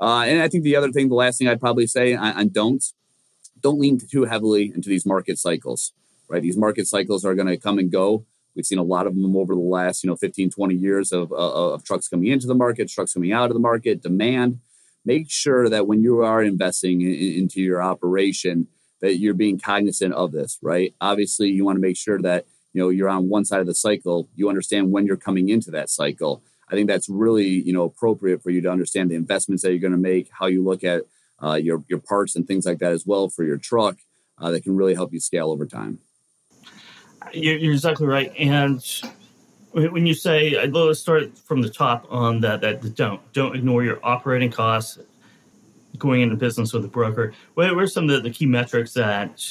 Uh, 0.00 0.24
and 0.26 0.42
I 0.42 0.48
think 0.48 0.64
the 0.64 0.76
other 0.76 0.92
thing, 0.92 1.08
the 1.08 1.14
last 1.14 1.38
thing 1.38 1.48
I'd 1.48 1.60
probably 1.60 1.86
say 1.86 2.14
on, 2.14 2.34
on 2.34 2.48
don'ts, 2.48 2.94
don't 3.60 3.78
lean 3.78 3.98
too 3.98 4.24
heavily 4.24 4.72
into 4.74 4.88
these 4.88 5.06
market 5.06 5.38
cycles 5.38 5.92
right? 6.28 6.42
These 6.42 6.56
market 6.56 6.86
cycles 6.86 7.24
are 7.24 7.34
going 7.34 7.48
to 7.48 7.56
come 7.56 7.78
and 7.78 7.90
go. 7.90 8.24
We've 8.54 8.66
seen 8.66 8.78
a 8.78 8.82
lot 8.82 9.06
of 9.06 9.14
them 9.14 9.36
over 9.36 9.54
the 9.54 9.60
last, 9.60 10.02
you 10.02 10.08
know, 10.08 10.16
15, 10.16 10.50
20 10.50 10.74
years 10.74 11.12
of, 11.12 11.30
uh, 11.30 11.72
of 11.72 11.84
trucks 11.84 12.08
coming 12.08 12.28
into 12.28 12.46
the 12.46 12.54
market, 12.54 12.88
trucks 12.88 13.12
coming 13.12 13.32
out 13.32 13.50
of 13.50 13.54
the 13.54 13.60
market, 13.60 14.02
demand. 14.02 14.60
Make 15.04 15.30
sure 15.30 15.68
that 15.68 15.86
when 15.86 16.02
you 16.02 16.22
are 16.22 16.42
investing 16.42 17.02
in, 17.02 17.14
into 17.14 17.60
your 17.60 17.82
operation, 17.82 18.68
that 19.02 19.18
you're 19.18 19.34
being 19.34 19.58
cognizant 19.58 20.14
of 20.14 20.32
this, 20.32 20.58
right? 20.62 20.94
Obviously, 21.00 21.50
you 21.50 21.64
want 21.64 21.76
to 21.76 21.80
make 21.80 21.98
sure 21.98 22.20
that, 22.22 22.46
you 22.72 22.82
know, 22.82 22.88
you're 22.88 23.10
on 23.10 23.28
one 23.28 23.44
side 23.44 23.60
of 23.60 23.66
the 23.66 23.74
cycle. 23.74 24.28
You 24.34 24.48
understand 24.48 24.90
when 24.90 25.06
you're 25.06 25.16
coming 25.16 25.50
into 25.50 25.70
that 25.72 25.90
cycle. 25.90 26.42
I 26.68 26.74
think 26.74 26.88
that's 26.88 27.08
really, 27.08 27.46
you 27.46 27.72
know, 27.72 27.84
appropriate 27.84 28.42
for 28.42 28.50
you 28.50 28.60
to 28.62 28.70
understand 28.70 29.10
the 29.10 29.14
investments 29.14 29.62
that 29.62 29.70
you're 29.70 29.80
going 29.80 29.92
to 29.92 29.98
make, 29.98 30.30
how 30.32 30.46
you 30.46 30.64
look 30.64 30.82
at 30.82 31.02
uh, 31.42 31.54
your, 31.54 31.84
your 31.88 32.00
parts 32.00 32.34
and 32.34 32.46
things 32.46 32.64
like 32.64 32.78
that 32.78 32.92
as 32.92 33.04
well 33.06 33.28
for 33.28 33.44
your 33.44 33.58
truck 33.58 33.98
uh, 34.38 34.50
that 34.50 34.64
can 34.64 34.76
really 34.76 34.94
help 34.94 35.12
you 35.12 35.20
scale 35.20 35.50
over 35.50 35.66
time. 35.66 35.98
You're 37.32 37.72
exactly 37.72 38.06
right. 38.06 38.32
And 38.38 38.82
when 39.72 40.06
you 40.06 40.14
say, 40.14 40.66
let's 40.68 41.00
start 41.00 41.36
from 41.36 41.60
the 41.60 41.70
top 41.70 42.06
on 42.10 42.40
that, 42.40 42.60
that 42.62 42.94
don't 42.94 43.20
don't 43.32 43.54
ignore 43.54 43.84
your 43.84 43.98
operating 44.02 44.50
costs 44.50 44.98
going 45.98 46.20
into 46.20 46.36
business 46.36 46.72
with 46.72 46.84
a 46.84 46.88
broker. 46.88 47.32
What 47.54 47.70
are 47.70 47.86
some 47.86 48.04
of 48.04 48.10
the, 48.10 48.20
the 48.20 48.30
key 48.30 48.46
metrics 48.46 48.92
that 48.94 49.42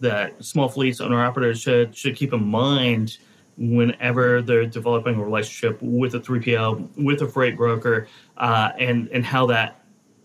that 0.00 0.44
small 0.44 0.68
fleets 0.68 1.00
owner 1.00 1.24
operators 1.24 1.60
should 1.60 1.96
should 1.96 2.16
keep 2.16 2.32
in 2.32 2.44
mind 2.44 3.18
whenever 3.56 4.40
they're 4.40 4.66
developing 4.66 5.16
a 5.16 5.22
relationship 5.22 5.78
with 5.82 6.14
a 6.14 6.20
3PL, 6.20 6.88
with 6.96 7.22
a 7.22 7.28
freight 7.28 7.56
broker, 7.56 8.08
uh, 8.38 8.70
and 8.78 9.08
and 9.08 9.24
how 9.24 9.46
that 9.46 9.81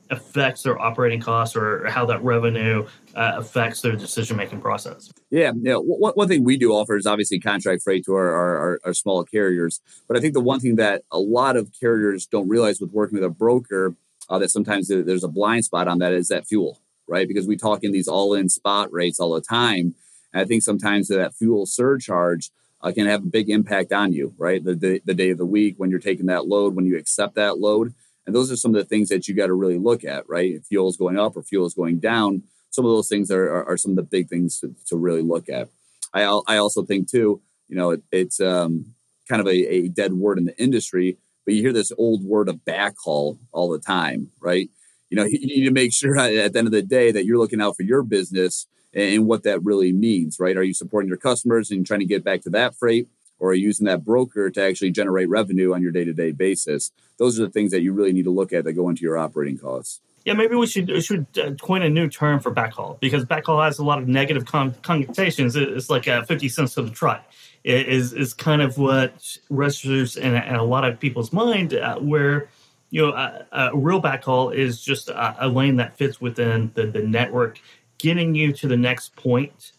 affects 0.09 0.63
their 0.63 0.79
operating 0.79 1.19
costs 1.19 1.55
or 1.55 1.85
how 1.89 2.05
that 2.05 2.23
revenue 2.23 2.85
uh, 3.15 3.33
affects 3.35 3.81
their 3.81 3.95
decision 3.95 4.37
making 4.37 4.61
process. 4.61 5.11
Yeah, 5.29 5.51
yeah. 5.61 5.75
One, 5.75 6.13
one 6.13 6.27
thing 6.27 6.43
we 6.43 6.57
do 6.57 6.71
offer 6.71 6.95
is 6.95 7.05
obviously 7.05 7.39
contract 7.39 7.83
freight 7.83 8.05
to 8.05 8.13
our, 8.13 8.33
our, 8.33 8.79
our 8.85 8.93
small 8.93 9.23
carriers. 9.23 9.81
But 10.07 10.17
I 10.17 10.19
think 10.19 10.33
the 10.33 10.41
one 10.41 10.59
thing 10.59 10.75
that 10.77 11.03
a 11.11 11.19
lot 11.19 11.57
of 11.57 11.71
carriers 11.79 12.25
don't 12.25 12.47
realize 12.47 12.79
with 12.79 12.91
working 12.91 13.15
with 13.15 13.25
a 13.25 13.29
broker 13.29 13.95
uh, 14.29 14.39
that 14.39 14.49
sometimes 14.49 14.87
there's 14.87 15.23
a 15.23 15.29
blind 15.29 15.65
spot 15.65 15.87
on 15.87 15.99
that 15.99 16.13
is 16.13 16.27
that 16.27 16.47
fuel, 16.47 16.81
right? 17.07 17.27
Because 17.27 17.47
we 17.47 17.57
talk 17.57 17.83
in 17.83 17.91
these 17.91 18.07
all 18.07 18.33
in 18.33 18.49
spot 18.49 18.91
rates 18.91 19.19
all 19.19 19.33
the 19.33 19.41
time. 19.41 19.95
And 20.33 20.41
I 20.41 20.45
think 20.45 20.63
sometimes 20.63 21.07
that 21.07 21.35
fuel 21.35 21.65
surcharge 21.65 22.51
uh, 22.81 22.91
can 22.91 23.07
have 23.07 23.23
a 23.23 23.27
big 23.27 23.49
impact 23.49 23.91
on 23.91 24.13
you, 24.13 24.33
right? 24.37 24.63
The, 24.63 24.75
the, 24.75 25.01
the 25.05 25.13
day 25.13 25.31
of 25.31 25.37
the 25.37 25.45
week 25.45 25.75
when 25.77 25.89
you're 25.89 25.99
taking 25.99 26.27
that 26.27 26.47
load, 26.47 26.75
when 26.75 26.85
you 26.85 26.97
accept 26.97 27.35
that 27.35 27.57
load. 27.57 27.93
And 28.27 28.35
those 28.35 28.51
are 28.51 28.57
some 28.57 28.75
of 28.75 28.81
the 28.81 28.87
things 28.87 29.07
that 29.09 29.27
you 29.27 29.33
got 29.33 29.47
to 29.47 29.53
really 29.53 29.79
look 29.79 30.03
at, 30.03 30.27
right? 30.27 30.55
If 30.55 30.65
fuel 30.65 30.89
is 30.89 30.97
going 30.97 31.17
up 31.17 31.37
or 31.37 31.43
fuel 31.43 31.65
is 31.65 31.73
going 31.73 31.99
down, 31.99 32.43
some 32.69 32.85
of 32.85 32.91
those 32.91 33.07
things 33.07 33.31
are, 33.31 33.45
are, 33.45 33.69
are 33.69 33.77
some 33.77 33.91
of 33.91 33.95
the 33.95 34.03
big 34.03 34.27
things 34.27 34.59
to, 34.59 34.75
to, 34.87 34.97
really 34.97 35.21
look 35.21 35.47
at. 35.49 35.69
I, 36.13 36.23
I 36.45 36.57
also 36.57 36.83
think 36.83 37.09
too, 37.09 37.41
you 37.69 37.75
know, 37.77 37.91
it, 37.91 38.03
it's 38.11 38.41
um, 38.41 38.93
kind 39.29 39.39
of 39.39 39.47
a, 39.47 39.73
a 39.73 39.87
dead 39.87 40.13
word 40.13 40.37
in 40.37 40.45
the 40.45 40.61
industry, 40.61 41.17
but 41.45 41.55
you 41.55 41.61
hear 41.61 41.73
this 41.73 41.93
old 41.97 42.23
word 42.23 42.49
of 42.49 42.57
backhaul 42.67 43.39
all 43.53 43.69
the 43.69 43.79
time, 43.79 44.29
right? 44.41 44.69
You 45.09 45.15
know, 45.15 45.23
you 45.29 45.39
need 45.39 45.65
to 45.65 45.71
make 45.71 45.93
sure 45.93 46.17
at 46.17 46.51
the 46.51 46.59
end 46.59 46.67
of 46.67 46.73
the 46.73 46.81
day 46.81 47.11
that 47.11 47.25
you're 47.25 47.37
looking 47.37 47.61
out 47.61 47.77
for 47.77 47.83
your 47.83 48.03
business 48.03 48.67
and 48.93 49.25
what 49.25 49.43
that 49.43 49.63
really 49.63 49.93
means, 49.93 50.37
right? 50.39 50.57
Are 50.57 50.63
you 50.63 50.73
supporting 50.73 51.07
your 51.07 51.17
customers 51.17 51.71
and 51.71 51.85
trying 51.85 52.01
to 52.01 52.05
get 52.05 52.23
back 52.23 52.41
to 52.41 52.49
that 52.51 52.75
freight? 52.75 53.07
Or 53.39 53.53
using 53.53 53.85
that 53.85 54.03
broker 54.03 54.49
to 54.49 54.61
actually 54.61 54.91
generate 54.91 55.29
revenue 55.29 55.73
on 55.73 55.81
your 55.81 55.91
day-to-day 55.91 56.31
basis. 56.31 56.91
Those 57.17 57.39
are 57.39 57.45
the 57.45 57.51
things 57.51 57.71
that 57.71 57.81
you 57.81 57.93
really 57.93 58.13
need 58.13 58.25
to 58.25 58.31
look 58.31 58.53
at 58.53 58.63
that 58.63 58.73
go 58.73 58.89
into 58.89 59.01
your 59.01 59.17
operating 59.17 59.57
costs. 59.57 60.01
Yeah 60.25 60.33
maybe 60.33 60.55
we 60.55 60.67
should 60.67 60.89
we 60.89 60.99
should 60.99 61.25
uh, 61.41 61.51
coin 61.51 61.83
a 61.83 61.89
new 61.89 62.09
term 62.09 62.41
for 62.41 62.53
backhaul 62.53 62.99
because 62.99 63.23
backhaul 63.23 63.63
has 63.63 63.79
a 63.79 63.83
lot 63.85 63.99
of 63.99 64.09
negative 64.09 64.45
con- 64.45 64.75
connotations. 64.81 65.55
It's 65.55 65.89
like 65.89 66.05
uh, 66.07 66.23
50 66.23 66.49
cents 66.49 66.73
to 66.73 66.81
the 66.81 66.89
try 66.89 67.21
it 67.67 67.89
is 67.89 68.13
is 68.13 68.33
kind 68.33 68.61
of 68.61 68.77
what 68.77 69.37
registers 69.49 70.15
in, 70.15 70.35
in 70.35 70.55
a 70.55 70.63
lot 70.63 70.85
of 70.85 70.99
people's 70.99 71.33
mind 71.33 71.73
uh, 71.73 71.97
where 71.99 72.47
you 72.91 73.05
know 73.05 73.11
a, 73.11 73.45
a, 73.51 73.77
real 73.77 74.01
backhaul 74.01 74.55
is 74.55 74.81
just 74.81 75.09
a, 75.09 75.45
a 75.45 75.49
lane 75.49 75.75
that 75.75 75.97
fits 75.97 76.21
within 76.21 76.71
the, 76.75 76.87
the 76.87 77.01
network. 77.01 77.59
Getting 77.97 78.35
you 78.35 78.53
to 78.53 78.67
the 78.67 78.77
next 78.77 79.15
point 79.17 79.73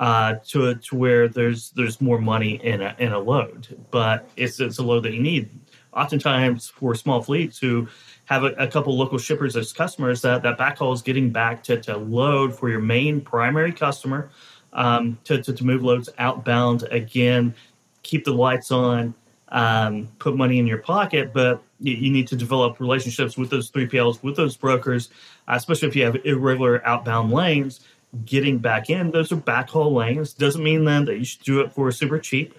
uh, 0.00 0.36
to 0.46 0.74
to 0.74 0.96
where 0.96 1.28
there's 1.28 1.70
there's 1.72 2.00
more 2.00 2.18
money 2.18 2.54
in 2.64 2.80
a 2.80 2.96
in 2.98 3.12
a 3.12 3.18
load, 3.18 3.78
but 3.90 4.28
it's 4.36 4.58
it's 4.58 4.78
a 4.78 4.82
load 4.82 5.04
that 5.04 5.12
you 5.12 5.22
need. 5.22 5.50
Oftentimes 5.92 6.68
for 6.68 6.94
small 6.94 7.20
fleets 7.20 7.58
who 7.58 7.86
have 8.24 8.44
a, 8.44 8.48
a 8.54 8.66
couple 8.66 8.96
local 8.96 9.18
shippers 9.18 9.56
as 9.56 9.72
customers, 9.72 10.22
that 10.22 10.42
that 10.42 10.58
backhaul 10.58 10.94
is 10.94 11.02
getting 11.02 11.30
back 11.30 11.62
to, 11.64 11.78
to 11.82 11.96
load 11.96 12.58
for 12.58 12.70
your 12.70 12.80
main 12.80 13.20
primary 13.20 13.72
customer 13.72 14.30
um, 14.72 15.18
to, 15.24 15.42
to 15.42 15.52
to 15.52 15.64
move 15.64 15.84
loads 15.84 16.08
outbound 16.18 16.84
again, 16.90 17.54
keep 18.02 18.24
the 18.24 18.32
lights 18.32 18.70
on, 18.70 19.14
um, 19.50 20.08
put 20.18 20.34
money 20.34 20.58
in 20.58 20.66
your 20.66 20.78
pocket, 20.78 21.32
but 21.34 21.62
you, 21.80 22.10
need 22.10 22.28
to 22.28 22.36
develop 22.36 22.78
relationships 22.78 23.36
with 23.36 23.50
those 23.50 23.70
3PLs, 23.70 24.22
with 24.22 24.36
those 24.36 24.56
brokers, 24.56 25.08
uh, 25.48 25.54
especially 25.56 25.88
if 25.88 25.96
you 25.96 26.04
have 26.04 26.16
irregular 26.24 26.86
outbound 26.86 27.32
lanes. 27.32 27.80
Getting 28.24 28.58
back 28.58 28.90
in, 28.90 29.12
those 29.12 29.30
are 29.30 29.36
backhaul 29.36 29.92
lanes. 29.92 30.32
Doesn't 30.32 30.62
mean 30.62 30.84
then 30.84 31.04
that 31.04 31.18
you 31.18 31.24
should 31.24 31.42
do 31.42 31.60
it 31.60 31.72
for 31.72 31.92
super 31.92 32.18
cheap, 32.18 32.54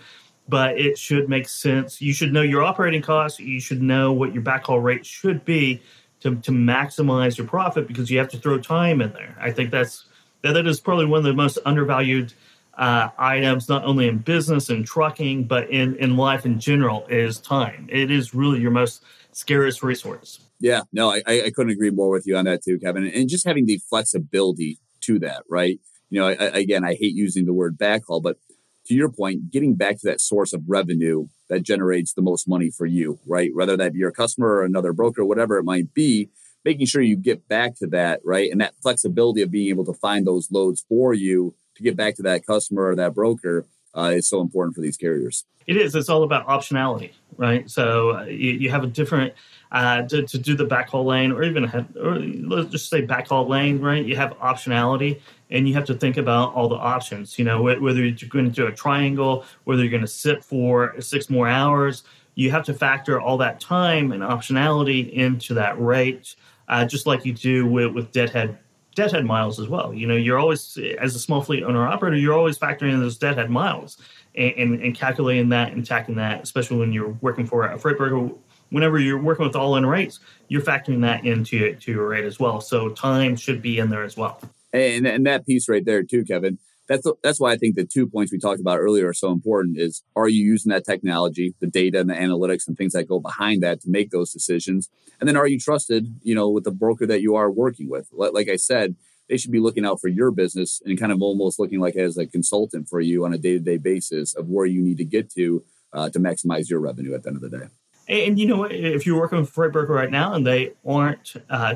but 0.48 0.80
it 0.80 0.98
should 0.98 1.28
make 1.28 1.50
sense. 1.50 2.02
You 2.02 2.14
should 2.14 2.32
know 2.32 2.42
your 2.42 2.64
operating 2.64 3.02
costs. 3.02 3.40
You 3.40 3.60
should 3.60 3.82
know 3.82 4.14
what 4.14 4.34
your 4.34 4.44
backhaul 4.44 4.82
rate 4.82 5.06
should 5.06 5.44
be 5.44 5.82
to, 6.22 6.36
to 6.36 6.52
maximize 6.52 7.38
your 7.38 7.48
profit 7.48 7.88
because 7.88 8.10
you 8.10 8.18
have 8.18 8.30
to 8.30 8.38
throw 8.38 8.60
time 8.60 9.02
in 9.02 9.12
there. 9.12 9.36
I 9.40 9.52
think 9.52 9.72
that's 9.72 10.06
that, 10.42 10.54
that 10.54 10.68
is 10.68 10.80
probably 10.80 11.06
one 11.06 11.20
of 11.20 11.24
the 11.26 11.34
most 11.34 11.58
undervalued 11.66 12.34
uh, 12.78 13.10
items, 13.18 13.70
not 13.70 13.84
only 13.84 14.08
in 14.08 14.20
business 14.20 14.70
and 14.70 14.86
trucking, 14.86 15.44
but 15.44 15.70
in, 15.70 15.96
in 15.98 16.18
life 16.18 16.46
in 16.46 16.60
general, 16.60 17.06
is 17.08 17.40
time. 17.40 17.88
It 17.92 18.10
is 18.10 18.34
really 18.34 18.60
your 18.60 18.72
most 18.72 19.04
scarce 19.34 19.84
resource. 19.84 20.40
Yeah, 20.60 20.82
no, 20.94 21.12
I, 21.12 21.22
I 21.28 21.52
couldn't 21.54 21.72
agree 21.72 21.90
more 21.90 22.10
with 22.10 22.26
you 22.26 22.38
on 22.38 22.46
that 22.46 22.64
too, 22.64 22.80
Kevin. 22.80 23.08
And 23.08 23.28
just 23.28 23.46
having 23.46 23.66
the 23.66 23.82
flexibility 23.90 24.80
to 25.02 25.20
that, 25.20 25.44
right? 25.50 25.80
You 26.10 26.22
know, 26.22 26.28
I, 26.28 26.34
again, 26.34 26.84
I 26.84 26.94
hate 26.94 27.16
using 27.16 27.46
the 27.46 27.54
word 27.54 27.78
backhaul, 27.78 28.22
but 28.22 28.38
to 28.86 28.94
your 28.94 29.10
point, 29.10 29.52
getting 29.52 29.76
back 29.76 30.00
to 30.00 30.08
that 30.08 30.22
source 30.22 30.54
of 30.54 30.64
revenue 30.68 31.28
that 31.50 31.64
generates 31.64 32.14
the 32.14 32.22
most 32.22 32.48
money 32.48 32.70
for 32.70 32.86
you, 32.86 33.20
right? 33.26 33.52
Whether 33.54 33.78
that 33.78 33.94
be 33.94 34.00
your 34.00 34.12
customer 34.12 34.48
or 34.48 34.64
another 34.64 34.94
broker, 34.94 35.24
whatever 35.24 35.58
it 35.58 35.64
might 35.64 35.94
be, 35.94 36.30
making 36.66 36.86
sure 36.86 37.02
you 37.02 37.16
get 37.16 37.48
back 37.48 37.76
to 37.78 37.88
that, 37.88 38.22
right? 38.24 38.52
And 38.52 38.62
that 38.62 38.74
flexibility 38.82 39.42
of 39.42 39.52
being 39.52 39.70
able 39.70 39.86
to 39.86 39.94
find 39.94 40.26
those 40.26 40.52
loads 40.52 40.84
for 40.88 41.14
you 41.14 41.54
to 41.76 41.84
get 41.84 41.96
back 41.96 42.16
to 42.16 42.24
that 42.24 42.46
customer 42.46 42.88
or 42.88 42.96
that 42.96 43.14
broker 43.14 43.66
uh, 43.96 44.12
is 44.16 44.28
so 44.28 44.42
important 44.42 44.76
for 44.76 44.82
these 44.82 44.98
carriers. 44.98 45.46
It 45.68 45.78
is. 45.78 45.96
It's 45.96 46.10
all 46.10 46.24
about 46.24 46.48
optionality, 46.48 47.12
right? 47.38 47.70
So 47.70 48.18
uh, 48.18 48.24
you, 48.26 48.52
you, 48.52 48.70
have 48.72 48.84
a 48.84 48.88
different 48.88 49.34
uh, 49.72 50.02
to, 50.04 50.24
to 50.24 50.38
do 50.38 50.56
the 50.56 50.66
backhaul 50.66 51.06
lane, 51.06 51.32
or 51.32 51.44
even 51.44 51.66
or 51.98 52.20
let's 52.20 52.70
just 52.70 52.90
say 52.90 53.06
backhaul 53.06 53.48
lane, 53.48 53.80
right? 53.80 54.06
You 54.06 54.16
have 54.18 54.38
optionality, 54.40 55.22
and 55.50 55.68
you 55.68 55.74
have 55.76 55.86
to 55.86 55.94
think 55.94 56.18
about 56.18 56.54
all 56.54 56.68
the 56.68 56.76
options. 56.76 57.40
You 57.40 57.46
know, 57.46 57.62
whether 57.62 58.04
you're 58.04 58.30
going 58.30 58.46
to 58.46 58.52
do 58.52 58.68
a 58.68 58.72
triangle, 58.72 59.46
whether 59.64 59.82
you're 59.82 59.92
going 59.92 60.02
to 60.02 60.08
sit 60.08 60.44
for 60.44 61.00
six 61.00 61.30
more 61.30 61.48
hours, 61.48 62.04
you 62.36 62.52
have 62.52 62.66
to 62.66 62.74
factor 62.74 63.22
all 63.22 63.38
that 63.38 63.60
time 63.60 64.12
and 64.12 64.22
optionality 64.24 65.12
into 65.14 65.54
that 65.54 65.80
rate, 65.82 66.36
uh, 66.68 66.86
just 66.86 67.06
like 67.06 67.26
you 67.26 67.34
do 67.34 67.66
with, 67.66 67.94
with 67.94 68.12
deadhead 68.12 68.58
deadhead 68.94 69.24
miles 69.26 69.58
as 69.58 69.70
well. 69.70 69.94
You 69.94 70.06
know, 70.06 70.16
you're 70.16 70.38
always 70.38 70.78
as 71.00 71.16
a 71.16 71.20
small 71.20 71.42
fleet 71.42 71.64
owner 71.64 71.88
operator, 71.88 72.18
you're 72.18 72.38
always 72.38 72.58
factoring 72.58 72.94
in 72.94 73.00
those 73.00 73.18
deadhead 73.18 73.50
miles 73.50 73.98
and, 74.36 74.54
and, 74.58 74.82
and 74.82 74.96
calculating 74.96 75.48
that 75.50 75.72
and 75.72 75.86
tacking 75.86 76.16
that, 76.16 76.44
especially 76.44 76.78
when 76.78 76.92
you're 76.92 77.18
working 77.22 77.46
for 77.46 77.68
a 77.68 77.80
freight 77.80 77.98
broker. 77.98 78.34
Whenever 78.72 79.00
you're 79.00 79.22
working 79.22 79.46
with 79.46 79.56
all-in 79.56 79.86
rates, 79.86 80.20
you're 80.48 80.62
factoring 80.62 81.02
that 81.02 81.26
into 81.26 81.76
to 81.76 81.92
your 81.92 82.08
rate 82.08 82.26
as 82.26 82.40
well. 82.40 82.60
So 82.60 82.90
time 82.90 83.36
should 83.36 83.62
be 83.62 83.78
in 83.78 83.90
there 83.90 84.04
as 84.04 84.18
well. 84.18 84.42
And 84.74 85.06
and 85.06 85.26
that 85.26 85.46
piece 85.46 85.70
right 85.70 85.86
there 85.86 86.04
too, 86.04 86.24
Kevin. 86.26 86.58
That's 86.88 87.06
that's 87.24 87.40
why 87.40 87.52
I 87.52 87.58
think 87.58 87.76
the 87.76 87.86
two 87.86 88.08
points 88.08 88.32
we 88.32 88.40
talked 88.40 88.60
about 88.60 88.80
earlier 88.80 89.08
are 89.08 89.14
so 89.14 89.32
important. 89.32 89.78
Is 89.78 90.04
are 90.16 90.28
you 90.28 90.44
using 90.44 90.72
that 90.72 90.86
technology, 90.86 91.54
the 91.60 91.68
data 91.68 92.00
and 92.00 92.10
the 92.10 92.16
analytics 92.16 92.68
and 92.68 92.78
things 92.78 92.94
that 92.94 93.08
go 93.08 93.20
behind 93.20 93.64
that 93.64 93.82
to 93.82 93.90
make 93.90 94.12
those 94.12 94.34
decisions? 94.34 94.90
And 95.20 95.28
then 95.28 95.38
are 95.38 95.48
you 95.48 95.60
trusted, 95.60 96.16
you 96.24 96.34
know, 96.34 96.50
with 96.50 96.64
the 96.64 96.72
broker 96.72 97.06
that 97.06 97.22
you 97.22 97.36
are 97.36 97.52
working 97.52 97.90
with? 97.90 98.08
Like 98.12 98.50
I 98.50 98.56
said, 98.56 98.96
they 99.30 99.38
should 99.38 99.52
be 99.52 99.60
looking 99.60 99.86
out 99.86 100.02
for 100.02 100.10
your 100.10 100.32
business 100.32 100.82
and 100.86 101.00
kind 101.00 101.12
of 101.12 101.22
almost 101.22 101.60
looking 101.60 101.80
like 101.80 101.96
as 101.96 102.18
a 102.18 102.26
consultant 102.26 102.90
for 102.90 103.00
you 103.00 103.24
on 103.24 103.34
a 103.34 103.38
day 103.38 103.54
to 103.54 103.60
day 103.60 103.78
basis 103.78 104.36
of 104.36 104.48
where 104.48 104.66
you 104.66 104.82
need 104.82 104.98
to 104.98 105.06
get 105.06 105.32
to 105.36 105.64
uh, 105.94 106.10
to 106.10 106.20
maximize 106.20 106.70
your 106.70 106.80
revenue 106.80 107.14
at 107.14 107.24
the 107.24 107.30
end 107.30 107.38
of 107.38 107.42
the 107.42 107.58
day. 107.58 107.66
And 108.12 108.38
you 108.38 108.46
know, 108.46 108.66
if 108.66 109.06
you're 109.06 109.18
working 109.18 109.40
with 109.40 109.50
freight 109.50 109.72
broker 109.72 109.94
right 109.94 110.12
now 110.12 110.34
and 110.34 110.46
they 110.46 110.74
aren't 110.86 111.34
uh, 111.50 111.76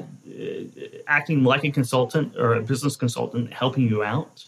acting 1.08 1.46
like 1.46 1.64
a 1.64 1.72
consultant 1.72 2.36
or 2.36 2.56
a 2.56 2.62
business 2.62 2.98
consultant 2.98 3.54
helping 3.54 3.88
you 3.88 4.04
out, 4.04 4.46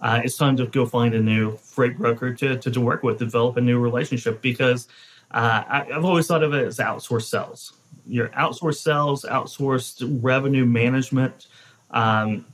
uh, 0.00 0.20
it's 0.24 0.36
time 0.36 0.56
to 0.56 0.66
go 0.66 0.84
find 0.84 1.14
a 1.14 1.20
new 1.20 1.56
freight 1.58 1.96
broker 1.96 2.34
to, 2.34 2.58
to, 2.58 2.70
to 2.72 2.80
work 2.80 3.04
with, 3.04 3.20
develop 3.20 3.56
a 3.56 3.60
new 3.60 3.78
relationship 3.78 4.42
because 4.42 4.88
uh, 5.30 5.62
I, 5.68 5.86
have 5.92 6.04
always 6.04 6.26
thought 6.26 6.42
of 6.42 6.52
it 6.54 6.66
as 6.66 6.78
outsourced 6.78 7.28
sales. 7.28 7.72
Your 8.08 8.30
outsourced 8.30 8.82
sales, 8.82 9.24
outsourced 9.24 10.18
revenue 10.20 10.66
management. 10.66 11.46
Um, 11.92 12.46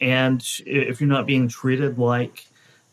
and 0.00 0.44
if 0.66 1.00
you're 1.00 1.08
not 1.08 1.26
being 1.26 1.46
treated 1.46 1.98
like 1.98 2.48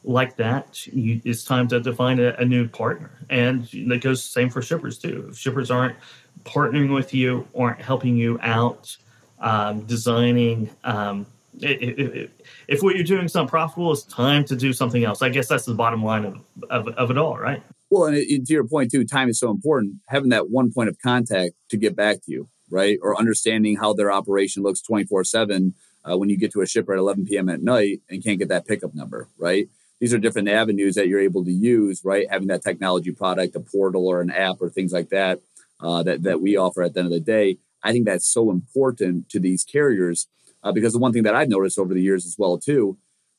like 0.06 0.36
that, 0.38 0.86
you, 0.88 1.20
it's 1.26 1.44
time 1.44 1.68
to, 1.70 1.94
find 1.94 2.20
a, 2.20 2.40
a, 2.40 2.46
new 2.46 2.68
partner. 2.68 3.12
And 3.30 3.68
that 3.88 4.02
goes 4.02 4.24
same 4.24 4.50
for 4.50 4.62
shippers 4.62 4.98
too. 4.98 5.28
If 5.30 5.38
shippers 5.38 5.72
aren't 5.72 5.96
partnering 6.44 6.94
with 6.94 7.14
you, 7.14 7.48
aren't 7.58 7.82
helping 7.82 8.16
you 8.16 8.40
out, 8.42 8.96
um, 9.40 9.82
designing. 9.82 10.70
Um, 10.84 11.26
if 11.58 12.84
what 12.84 12.96
you're 12.96 13.04
doing 13.04 13.26
is 13.26 13.34
not 13.34 13.48
profitable, 13.48 13.92
it's 13.92 14.04
time 14.04 14.46
to 14.46 14.56
do 14.56 14.74
something 14.74 15.04
else. 15.04 15.22
I 15.22 15.30
guess 15.30 15.48
that's 15.48 15.66
the 15.66 15.74
bottom 15.74 16.04
line 16.04 16.26
of, 16.26 16.42
of, 16.70 16.88
of 16.90 17.12
it 17.12 17.18
all, 17.18 17.38
right? 17.38 17.64
Well, 17.90 18.06
and 18.06 18.18
it, 18.18 18.46
to 18.46 18.54
your 18.54 18.68
point 18.68 18.92
too, 18.92 19.06
time 19.06 19.30
is 19.30 19.40
so 19.40 19.50
important. 19.50 19.96
Having 20.10 20.30
that 20.30 20.50
one 20.50 20.72
point 20.72 20.90
of 20.90 20.98
contact 21.02 21.54
to 21.70 21.78
get 21.78 21.96
back 21.96 22.18
to 22.26 22.32
you, 22.32 22.48
right? 22.70 23.00
Or 23.02 23.18
understanding 23.18 23.78
how 23.78 23.94
their 23.94 24.12
operation 24.12 24.64
looks 24.64 24.82
24 24.82 25.22
uh, 25.22 25.24
7 25.24 25.74
when 26.08 26.30
you 26.30 26.38
get 26.38 26.52
to 26.52 26.62
a 26.62 26.68
shipper 26.68 26.94
at 26.94 27.00
11 27.00 27.26
p.m. 27.26 27.50
at 27.50 27.64
night 27.64 28.02
and 28.10 28.24
can't 28.24 28.38
get 28.38 28.50
that 28.50 28.68
pickup 28.68 28.94
number, 28.94 29.28
right? 29.38 29.68
These 30.00 30.14
are 30.14 30.20
different 30.20 30.50
avenues 30.50 30.96
that 30.96 31.08
you're 31.08 31.20
able 31.20 31.46
to 31.46 31.52
use, 31.52 32.04
right? 32.04 32.30
Having 32.30 32.50
that 32.50 32.64
technology 32.64 33.12
product, 33.12 33.56
a 33.56 33.60
portal 33.60 34.08
or 34.08 34.22
an 34.22 34.30
app 34.30 34.58
or 34.60 34.70
things 34.70 34.92
like 34.92 35.10
that, 35.10 35.40
uh, 35.80 36.04
that, 36.04 36.24
that 36.24 36.42
we 36.42 36.58
offer 36.58 36.84
at 36.84 36.94
the 36.94 37.00
end 37.00 37.08
of 37.08 37.14
the 37.14 37.20
day. 37.20 37.58
I 37.84 37.92
think 37.92 38.06
that's 38.06 38.28
so 38.28 38.52
important 38.52 39.30
to 39.30 39.40
these 39.40 39.64
carriers 39.64 40.28
uh, 40.64 40.72
because 40.72 40.94
the 40.94 41.00
one 41.00 41.14
thing 41.14 41.24
that 41.24 41.36
I've 41.36 41.50
noticed 41.50 41.80
over 41.80 41.94
the 41.94 42.02
years 42.02 42.25
as 42.25 42.36
well, 42.38 42.58
too, 42.58 42.98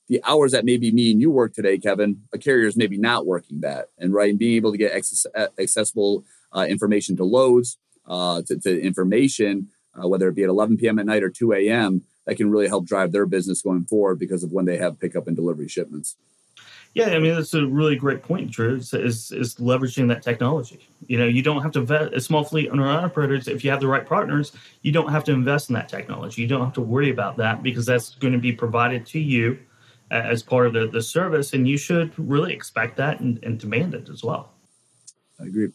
the 0.09 0.23
hours 0.25 0.53
that 0.53 0.65
maybe 0.65 0.93
me 0.93 1.11
and 1.11 1.21
you 1.21 1.31
work 1.31 1.53
today, 1.53 1.79
Kevin, 1.79 2.23
a 2.33 2.39
carrier 2.39 2.69
is 2.69 2.77
maybe 2.77 2.97
not 2.97 3.27
working 3.27 3.61
that. 3.61 3.89
And 3.99 4.15
right, 4.15 4.31
and 4.31 4.39
being 4.39 4.55
able 4.55 4.71
to 4.71 4.79
get 4.79 4.93
access, 4.93 5.27
accessible 5.59 6.25
uh, 6.55 6.67
information 6.69 7.17
to 7.17 7.25
loads, 7.25 7.79
uh, 8.07 8.43
to, 8.43 8.59
to, 8.61 8.81
information, 8.81 9.69
uh, 10.01 10.07
whether 10.07 10.29
it 10.29 10.37
be 10.37 10.45
at 10.45 10.49
11 10.49 10.77
p.m. 10.77 11.01
at 11.01 11.07
night 11.07 11.25
or 11.25 11.31
2 11.31 11.53
a.m., 11.55 12.03
that 12.25 12.37
can 12.37 12.51
really 12.51 12.69
help 12.69 12.87
drive 12.87 13.13
their 13.13 13.27
business 13.27 13.63
going 13.63 13.85
forward 13.85 14.19
because 14.19 14.43
of 14.45 14.53
when 14.53 14.65
they 14.65 14.77
have 14.77 15.01
pickup 15.01 15.27
and 15.27 15.37
delivery 15.37 15.69
shipments. 15.69 16.17
Yeah, 16.97 17.09
I 17.09 17.19
mean 17.19 17.35
that's 17.35 17.53
a 17.53 17.67
really 17.67 17.95
great 17.95 18.23
point, 18.23 18.51
Drew. 18.51 18.77
Is, 18.77 18.95
is, 18.95 19.57
leveraging 19.57 20.09
that 20.09 20.23
technology. 20.23 20.89
You 21.09 21.19
know, 21.19 21.27
you 21.27 21.43
don't 21.43 21.61
have 21.61 21.73
to 21.73 21.83
vet 21.83 22.15
a 22.15 22.21
small 22.23 22.43
fleet 22.43 22.71
owner 22.71 22.89
operators 22.89 23.49
if 23.49 23.63
you 23.63 23.71
have 23.71 23.81
the 23.81 23.87
right 23.87 24.07
partners. 24.07 24.53
You 24.81 24.93
don't 24.93 25.11
have 25.13 25.23
to 25.25 25.33
invest 25.33 25.69
in 25.69 25.75
that 25.75 25.91
technology. 25.91 26.41
You 26.41 26.49
don't 26.49 26.65
have 26.65 26.73
to 26.73 26.81
worry 26.81 27.11
about 27.11 27.37
that 27.37 27.63
because 27.63 27.85
that's 27.85 28.15
going 28.15 28.33
to 28.33 28.39
be 28.39 28.51
provided 28.51 29.05
to 29.09 29.19
you 29.19 29.59
as 30.11 30.43
part 30.43 30.69
of 30.69 30.73
the, 30.73 30.87
the 30.87 31.03
service, 31.03 31.53
and 31.53 31.69
you 31.69 31.77
should 31.77 32.19
really 32.19 32.55
expect 32.55 32.97
that 32.97 33.21
and, 33.21 33.45
and 33.45 33.59
demand 33.59 33.93
it 33.93 34.09
as 34.09 34.25
well. 34.25 34.55
I 35.39 35.45
agree. 35.45 35.73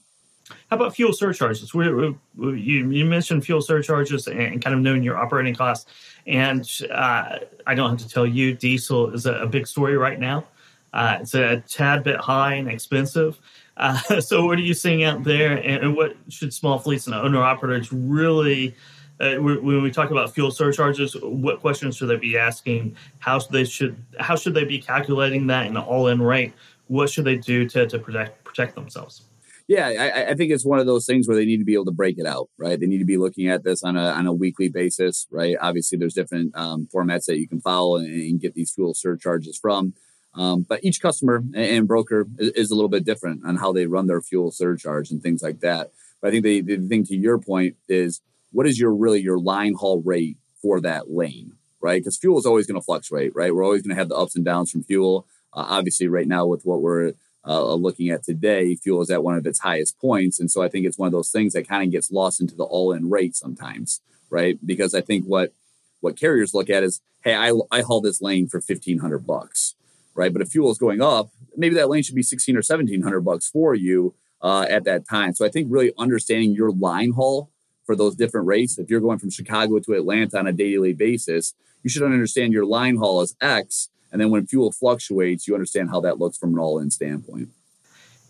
How 0.72 0.76
about 0.76 0.96
fuel 0.96 1.14
surcharges? 1.14 1.72
We, 1.72 1.94
we, 1.94 2.60
you, 2.60 2.90
you, 2.90 3.06
mentioned 3.06 3.46
fuel 3.46 3.62
surcharges 3.62 4.28
and 4.28 4.60
kind 4.60 4.76
of 4.76 4.82
knowing 4.82 5.04
your 5.04 5.18
operating 5.18 5.54
costs. 5.54 5.86
And 6.26 6.68
uh, 6.90 7.38
I 7.68 7.76
don't 7.76 7.92
have 7.92 8.00
to 8.00 8.10
tell 8.10 8.26
you, 8.26 8.56
diesel 8.56 9.14
is 9.14 9.28
a, 9.28 9.36
a 9.36 9.48
big 9.48 9.68
story 9.68 9.98
right 9.98 10.20
now. 10.20 10.46
Uh, 10.94 11.18
it's 11.22 11.34
a 11.34 11.64
tad 11.68 12.04
bit 12.04 12.18
high 12.18 12.56
and 12.56 12.70
expensive. 12.70 13.40
Uh, 13.78 13.98
so, 14.22 14.46
what 14.46 14.58
are 14.58 14.62
you 14.62 14.74
seeing 14.74 15.04
out 15.04 15.24
there, 15.24 15.58
and, 15.58 15.96
what 15.96 16.16
should 16.30 16.54
small 16.54 16.80
fleets 16.80 17.08
and 17.08 17.16
owner 17.16 17.42
operators 17.42 17.92
really? 17.92 18.76
Uh, 19.20 19.36
when 19.36 19.84
we 19.84 19.92
talk 19.92 20.10
about 20.10 20.34
fuel 20.34 20.50
surcharges, 20.50 21.16
what 21.22 21.60
questions 21.60 21.96
should 21.96 22.08
they 22.08 22.16
be 22.16 22.40
asking? 22.40 22.96
How 23.20 23.38
should 23.38 23.52
they 23.52 23.66
should 23.66 23.96
how 24.20 24.36
should 24.36 24.56
they 24.56 24.64
be 24.64 24.80
calculating 24.80 25.46
that 25.48 25.68
in 25.68 25.78
all-in 25.78 26.22
rate? 26.22 26.54
What 26.88 27.10
should 27.10 27.26
they 27.26 27.38
do 27.38 27.70
to, 27.70 27.86
to 27.86 28.00
protect 28.00 28.44
protect 28.44 28.74
themselves? 28.74 29.22
Yeah, 29.68 29.88
I, 29.88 30.32
I, 30.32 30.34
think 30.34 30.52
it's 30.52 30.66
one 30.66 30.80
of 30.80 30.86
those 30.86 31.06
things 31.06 31.28
where 31.28 31.38
they 31.38 31.46
need 31.46 31.60
to 31.60 31.66
be 31.66 31.76
able 31.76 31.86
to 31.86 31.92
break 31.92 32.18
it 32.18 32.26
out, 32.26 32.50
right? 32.58 32.78
They 32.78 32.88
need 32.88 32.98
to 32.98 33.06
be 33.06 33.16
looking 33.16 33.48
at 33.48 33.64
this 33.64 33.84
on 33.84 33.96
a 33.96 34.10
on 34.10 34.28
a 34.28 34.34
weekly 34.34 34.68
basis, 34.68 35.28
right? 35.32 35.56
Obviously, 35.62 35.98
there's 35.98 36.14
different 36.14 36.54
um, 36.58 36.90
formats 36.94 37.26
that 37.26 37.38
you 37.38 37.48
can 37.48 37.62
follow 37.62 37.96
and, 37.96 38.08
and, 38.08 38.42
get 38.42 38.54
these 38.54 38.74
fuel 38.74 38.94
surcharges 38.94 39.58
from. 39.58 39.94
Um, 40.34 40.66
but 40.68 40.84
each 40.84 41.02
customer 41.02 41.44
and 41.54 41.88
broker 41.88 42.28
is, 42.38 42.72
a 42.72 42.76
little 42.76 42.90
bit 42.90 43.04
different 43.04 43.46
on 43.46 43.58
how 43.58 43.74
they 43.74 43.86
run 43.86 44.08
their 44.08 44.22
fuel 44.22 44.52
surcharge 44.52 45.12
and 45.12 45.22
things 45.22 45.44
like 45.44 45.60
that. 45.60 45.92
But 46.22 46.30
I 46.30 46.32
think 46.32 46.44
the, 46.44 46.62
the 46.62 46.88
thing 46.88 47.04
to 47.06 47.16
your 47.16 47.38
point 47.38 47.76
is 47.90 48.22
what 48.52 48.68
is 48.68 48.80
your 48.80 48.94
really 48.94 49.20
your 49.20 49.40
line 49.40 49.74
haul 49.74 50.02
rate 50.02 50.38
for 50.62 50.80
that 50.82 51.12
lane, 51.12 51.54
right? 51.82 52.02
Because 52.02 52.18
fuel 52.18 52.38
is 52.38 52.46
always 52.46 52.66
going 52.66 52.80
to 52.80 52.86
fluctuate, 52.86 53.36
right? 53.36 53.54
We're 53.54 53.66
always 53.66 53.82
going 53.82 53.96
to 53.96 54.00
have 54.00 54.10
the 54.10 54.16
ups 54.16 54.36
and 54.36 54.46
downs 54.46 54.72
from 54.72 54.84
fuel. 54.84 55.26
Uh, 55.54 55.66
obviously, 55.68 56.08
right 56.08 56.28
now 56.28 56.46
with 56.46 56.64
what 56.64 56.82
we're 56.82 57.14
uh, 57.46 57.74
looking 57.74 58.10
at 58.10 58.24
today, 58.24 58.76
fuel 58.76 59.02
is 59.02 59.10
at 59.10 59.24
one 59.24 59.36
of 59.36 59.46
its 59.46 59.60
highest 59.60 60.00
points, 60.00 60.40
and 60.40 60.50
so 60.50 60.62
I 60.62 60.70
think 60.70 60.86
it's 60.86 60.98
one 60.98 61.08
of 61.08 61.12
those 61.12 61.32
things 61.32 61.54
that 61.54 61.68
kind 61.68 61.84
of 61.84 61.92
gets 61.92 62.12
lost 62.12 62.40
into 62.40 62.56
the 62.56 62.64
all-in 62.64 63.10
rate 63.10 63.36
sometimes, 63.36 64.00
right? 64.30 64.58
Because 64.66 64.94
I 64.94 65.02
think 65.02 65.26
what 65.26 65.52
what 66.00 66.16
carriers 66.16 66.54
look 66.54 66.70
at 66.70 66.84
is, 66.84 67.02
hey, 67.24 67.36
I 67.36 67.52
I 67.70 67.82
haul 67.82 68.00
this 68.00 68.22
lane 68.22 68.48
for 68.48 68.62
fifteen 68.62 69.00
hundred 69.00 69.26
bucks 69.26 69.76
right? 70.16 70.32
But 70.32 70.42
if 70.42 70.50
fuel 70.50 70.72
is 70.72 70.78
going 70.78 71.02
up, 71.02 71.30
maybe 71.56 71.76
that 71.76 71.90
lane 71.90 72.04
should 72.04 72.16
be 72.16 72.24
16 72.24 72.56
or 72.56 72.60
1700 72.60 73.22
bucks 73.22 73.50
for 73.50 73.76
you 73.76 74.14
uh, 74.42 74.66
at 74.70 74.84
that 74.86 75.08
time. 75.08 75.34
So 75.34 75.46
I 75.46 75.50
think 75.50 75.68
really 75.70 75.92
understanding 75.98 76.54
your 76.54 76.72
line 76.72 77.12
haul 77.12 77.50
for 77.86 77.96
those 77.96 78.16
different 78.16 78.48
rates. 78.48 78.78
If 78.78 78.90
you're 78.90 79.02
going 79.02 79.20
from 79.20 79.30
Chicago 79.30 79.80
to 79.80 79.94
Atlanta 79.94 80.40
on 80.40 80.48
a 80.48 80.54
daily 80.54 80.94
basis, 80.94 81.54
you 81.84 81.90
should 81.90 82.04
understand 82.04 82.54
your 82.54 82.66
line 82.66 82.98
haul 82.98 83.22
as 83.22 83.36
X. 83.42 83.90
And 84.12 84.20
then 84.20 84.30
when 84.30 84.46
fuel 84.46 84.72
fluctuates, 84.72 85.48
you 85.48 85.54
understand 85.54 85.90
how 85.90 86.02
that 86.02 86.20
looks 86.20 86.38
from 86.38 86.54
an 86.54 86.60
all 86.60 86.80
in 86.80 86.92
standpoint. 86.92 87.50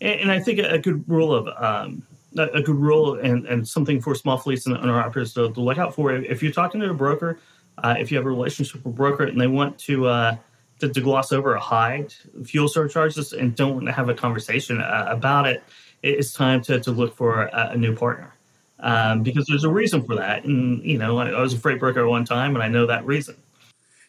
And, 0.00 0.20
and, 0.20 0.32
I 0.32 0.40
think 0.40 0.58
a 0.58 0.78
good 0.78 1.08
rule 1.08 1.34
of 1.34 1.48
um, 1.62 2.02
a 2.36 2.62
good 2.62 2.76
rule 2.76 3.18
and, 3.18 3.46
and 3.46 3.66
something 3.66 4.00
for 4.00 4.14
small 4.14 4.38
fleets 4.38 4.66
and 4.66 4.76
owner 4.76 4.98
operators 4.98 5.34
to, 5.34 5.52
to 5.52 5.60
look 5.60 5.78
out 5.78 5.94
for 5.94 6.12
if 6.12 6.42
you're 6.42 6.52
talking 6.52 6.80
to 6.80 6.90
a 6.90 6.94
broker, 6.94 7.38
uh, 7.78 7.94
if 7.98 8.10
you 8.10 8.16
have 8.16 8.26
a 8.26 8.30
relationship 8.30 8.76
with 8.76 8.86
a 8.86 8.96
broker 8.96 9.24
and 9.24 9.40
they 9.40 9.46
want 9.46 9.78
to, 9.80 10.06
uh, 10.06 10.36
to, 10.82 10.92
to 10.92 11.00
gloss 11.00 11.30
over 11.30 11.54
or 11.54 11.58
hide 11.58 12.12
fuel 12.44 12.66
surcharges 12.66 13.32
and 13.32 13.54
don't 13.54 13.74
want 13.74 13.86
to 13.86 13.92
have 13.92 14.08
a 14.08 14.14
conversation 14.14 14.80
uh, 14.80 15.06
about 15.08 15.46
it, 15.46 15.62
it's 16.02 16.32
time 16.32 16.60
to, 16.62 16.80
to 16.80 16.90
look 16.90 17.14
for 17.16 17.44
a, 17.44 17.70
a 17.72 17.76
new 17.76 17.94
partner 17.94 18.34
um, 18.80 19.22
because 19.22 19.46
there's 19.46 19.62
a 19.62 19.70
reason 19.70 20.02
for 20.02 20.16
that. 20.16 20.44
And, 20.44 20.82
you 20.82 20.98
know, 20.98 21.18
I, 21.18 21.30
I, 21.30 21.40
was 21.40 21.54
a 21.54 21.58
freight 21.58 21.78
broker 21.78 22.06
one 22.08 22.24
time 22.24 22.56
and 22.56 22.64
I 22.64 22.68
know 22.68 22.86
that 22.86 23.06
reason. 23.06 23.36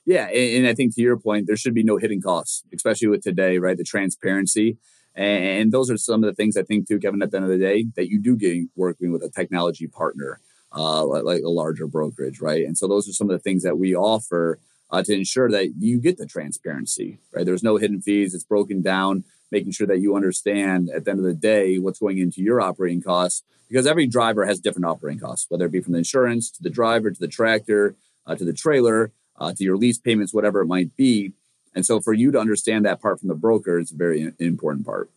Yeah. 0.06 0.28
And, 0.30 0.58
and, 0.58 0.68
I 0.68 0.74
think 0.74 0.96
to 0.96 1.02
your 1.02 1.16
point, 1.16 1.46
there 1.46 1.56
should 1.56 1.76
be 1.76 1.84
no 1.84 1.98
hidden 1.98 2.22
costs, 2.22 2.64
especially 2.74 3.08
with 3.08 3.22
today, 3.22 3.60
right? 3.60 3.78
The 3.78 3.84
transparency. 3.84 4.78
And 5.16 5.72
those 5.72 5.92
are 5.92 5.98
some 5.98 6.24
of 6.24 6.28
the 6.28 6.34
things 6.34 6.58
I 6.58 6.64
think, 6.64 6.88
too, 6.88 6.98
Kevin, 6.98 7.22
at 7.22 7.30
the 7.30 7.38
end 7.38 7.46
of 7.46 7.52
the 7.52 7.60
day, 7.60 7.86
that 7.96 8.10
you 8.10 8.20
do 8.20 8.36
get 8.36 8.64
working 8.76 9.12
with 9.12 9.22
a 9.22 9.30
technology 9.30 9.86
partner, 9.86 10.40
uh, 10.76 11.06
like, 11.06 11.24
like 11.24 11.44
a 11.44 11.50
larger 11.50 11.86
brokerage, 11.86 12.42
right? 12.42 12.66
And 12.66 12.76
so 12.76 12.88
those 12.88 13.08
are 13.08 13.14
some 13.14 13.30
of 13.30 13.36
the 13.36 13.44
things 13.44 13.62
that 13.62 13.78
we 13.78 13.96
offer 13.96 14.58
uh, 14.94 15.02
to 15.04 15.14
ensure 15.14 15.50
that 15.50 15.74
you 15.80 16.00
get 16.00 16.18
the 16.18 16.26
transparency, 16.28 17.18
right? 17.34 17.46
There's 17.46 17.64
no 17.64 17.78
hidden 17.78 18.00
fees. 18.00 18.36
It's 18.36 18.44
broken 18.44 18.84
down 18.84 19.24
making 19.52 19.72
sure 19.72 19.88
that 19.88 20.00
you 20.00 20.16
understand 20.16 20.90
at 20.90 21.06
the 21.06 21.12
end 21.12 21.20
of 21.20 21.26
the 21.26 21.34
day 21.34 21.78
what's 21.78 22.00
going 22.00 22.18
into 22.18 22.42
your 22.42 22.60
operating 22.60 23.02
costs 23.02 23.44
because 23.70 23.86
every 23.86 24.08
driver 24.08 24.46
has 24.46 24.60
different 24.60 24.86
operating 24.86 25.20
costs 25.20 25.46
whether 25.48 25.66
it 25.66 25.72
be 25.72 25.80
from 25.80 25.94
the 25.94 26.00
insurance 26.00 26.50
to 26.50 26.64
the 26.64 26.72
driver 26.72 27.12
to 27.12 27.20
the 27.20 27.28
tractor 27.28 27.96
uh, 28.26 28.36
to 28.36 28.44
the 28.44 28.52
trailer 28.52 29.12
uh, 29.38 29.54
to 29.54 29.64
your 29.64 29.78
lease 29.78 30.00
payments 30.00 30.34
whatever 30.34 30.62
it 30.62 30.66
might 30.66 30.96
be 30.98 31.34
and 31.76 31.86
so 31.86 32.02
for 32.02 32.14
you 32.14 32.32
to 32.32 32.40
understand 32.40 32.84
that 32.84 33.00
part 33.00 33.20
from 33.20 33.30
the 33.30 33.36
broker 33.36 33.78
is 33.78 33.92
a 33.92 33.96
very 33.96 34.34
important 34.40 34.84
part 34.84 35.12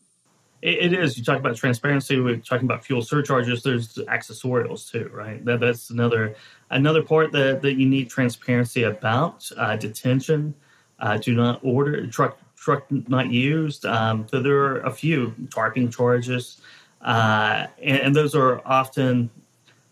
it 0.66 0.92
is. 0.92 1.16
You 1.16 1.24
talk 1.24 1.38
about 1.38 1.56
transparency. 1.56 2.18
We're 2.18 2.36
talking 2.38 2.66
about 2.66 2.84
fuel 2.84 3.02
surcharges. 3.02 3.62
There's 3.62 3.94
accessorials 3.94 4.90
too, 4.90 5.10
right? 5.12 5.44
That, 5.44 5.60
that's 5.60 5.90
another 5.90 6.34
another 6.70 7.02
part 7.02 7.30
that, 7.32 7.62
that 7.62 7.74
you 7.74 7.86
need 7.86 8.10
transparency 8.10 8.82
about. 8.82 9.48
Uh, 9.56 9.76
detention. 9.76 10.54
Uh, 10.98 11.18
do 11.18 11.34
not 11.34 11.60
order 11.62 12.06
truck 12.06 12.38
truck 12.56 12.90
not 12.90 13.30
used. 13.30 13.86
Um, 13.86 14.26
so 14.28 14.42
there 14.42 14.56
are 14.56 14.80
a 14.80 14.90
few 14.90 15.34
tarping 15.48 15.94
charges, 15.94 16.60
uh, 17.02 17.66
and, 17.80 18.00
and, 18.00 18.16
those 18.16 18.34
are 18.34 18.60
often 18.66 19.30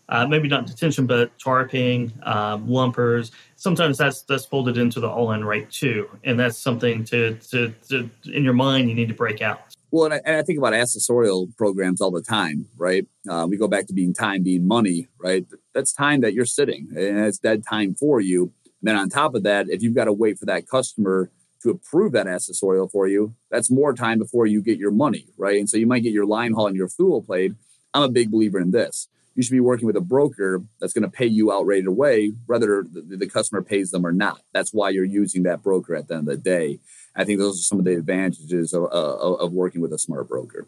uh, 0.09 0.25
maybe 0.27 0.47
not 0.47 0.65
detention, 0.65 1.05
but 1.05 1.37
tarping, 1.37 2.11
um, 2.27 2.67
lumpers. 2.67 3.31
Sometimes 3.55 3.97
that's 3.97 4.23
that's 4.23 4.45
folded 4.45 4.77
into 4.77 4.99
the 4.99 5.07
all-in 5.07 5.45
rate 5.45 5.69
too, 5.69 6.09
and 6.23 6.39
that's 6.39 6.57
something 6.57 7.03
to, 7.05 7.35
to, 7.49 7.73
to 7.87 8.09
in 8.33 8.43
your 8.43 8.53
mind 8.53 8.89
you 8.89 8.95
need 8.95 9.07
to 9.07 9.13
break 9.13 9.41
out. 9.41 9.74
Well, 9.95 10.11
and 10.11 10.15
I, 10.15 10.21
and 10.25 10.35
I 10.35 10.43
think 10.43 10.59
about 10.59 10.73
accessorial 10.73 11.55
programs 11.55 12.01
all 12.01 12.11
the 12.11 12.21
time, 12.21 12.65
right? 12.75 13.07
Uh, 13.29 13.47
we 13.49 13.55
go 13.55 13.69
back 13.69 13.87
to 13.87 13.93
being 13.93 14.13
time 14.13 14.43
being 14.43 14.67
money, 14.67 15.07
right? 15.17 15.45
That's 15.73 15.93
time 15.93 16.19
that 16.19 16.33
you're 16.33 16.43
sitting, 16.43 16.89
and 16.89 17.19
it's 17.19 17.37
dead 17.37 17.63
time 17.65 17.95
for 17.95 18.19
you. 18.19 18.51
And 18.81 18.89
then 18.89 18.97
on 18.97 19.07
top 19.07 19.35
of 19.35 19.43
that, 19.43 19.69
if 19.69 19.81
you've 19.81 19.95
got 19.95 20.03
to 20.03 20.11
wait 20.11 20.37
for 20.37 20.47
that 20.47 20.67
customer 20.67 21.31
to 21.63 21.69
approve 21.69 22.11
that 22.11 22.25
accessorial 22.25 22.91
for 22.91 23.07
you, 23.07 23.35
that's 23.49 23.71
more 23.71 23.93
time 23.93 24.19
before 24.19 24.45
you 24.45 24.61
get 24.61 24.77
your 24.77 24.91
money, 24.91 25.27
right? 25.37 25.57
And 25.57 25.69
so 25.69 25.77
you 25.77 25.87
might 25.87 26.03
get 26.03 26.11
your 26.11 26.25
line 26.25 26.51
haul 26.51 26.67
and 26.67 26.75
your 26.75 26.89
fuel 26.89 27.21
paid. 27.21 27.55
I'm 27.93 28.03
a 28.03 28.09
big 28.09 28.31
believer 28.31 28.59
in 28.59 28.71
this. 28.71 29.07
You 29.35 29.43
should 29.43 29.51
be 29.53 29.61
working 29.61 29.87
with 29.87 29.95
a 29.95 30.01
broker 30.01 30.61
that's 30.81 30.91
going 30.91 31.03
to 31.03 31.09
pay 31.09 31.25
you 31.25 31.53
out 31.53 31.65
right 31.65 31.85
away, 31.85 32.33
whether 32.47 32.85
the, 32.91 33.15
the 33.15 33.27
customer 33.27 33.61
pays 33.61 33.91
them 33.91 34.05
or 34.05 34.11
not. 34.11 34.41
That's 34.53 34.73
why 34.73 34.89
you're 34.89 35.05
using 35.05 35.43
that 35.43 35.63
broker 35.63 35.95
at 35.95 36.09
the 36.09 36.15
end 36.15 36.27
of 36.27 36.35
the 36.35 36.41
day. 36.41 36.79
I 37.15 37.23
think 37.23 37.39
those 37.39 37.59
are 37.59 37.63
some 37.63 37.79
of 37.79 37.85
the 37.85 37.95
advantages 37.95 38.73
of, 38.73 38.83
uh, 38.83 39.35
of 39.35 39.53
working 39.53 39.81
with 39.81 39.93
a 39.93 39.99
smart 39.99 40.27
broker. 40.27 40.67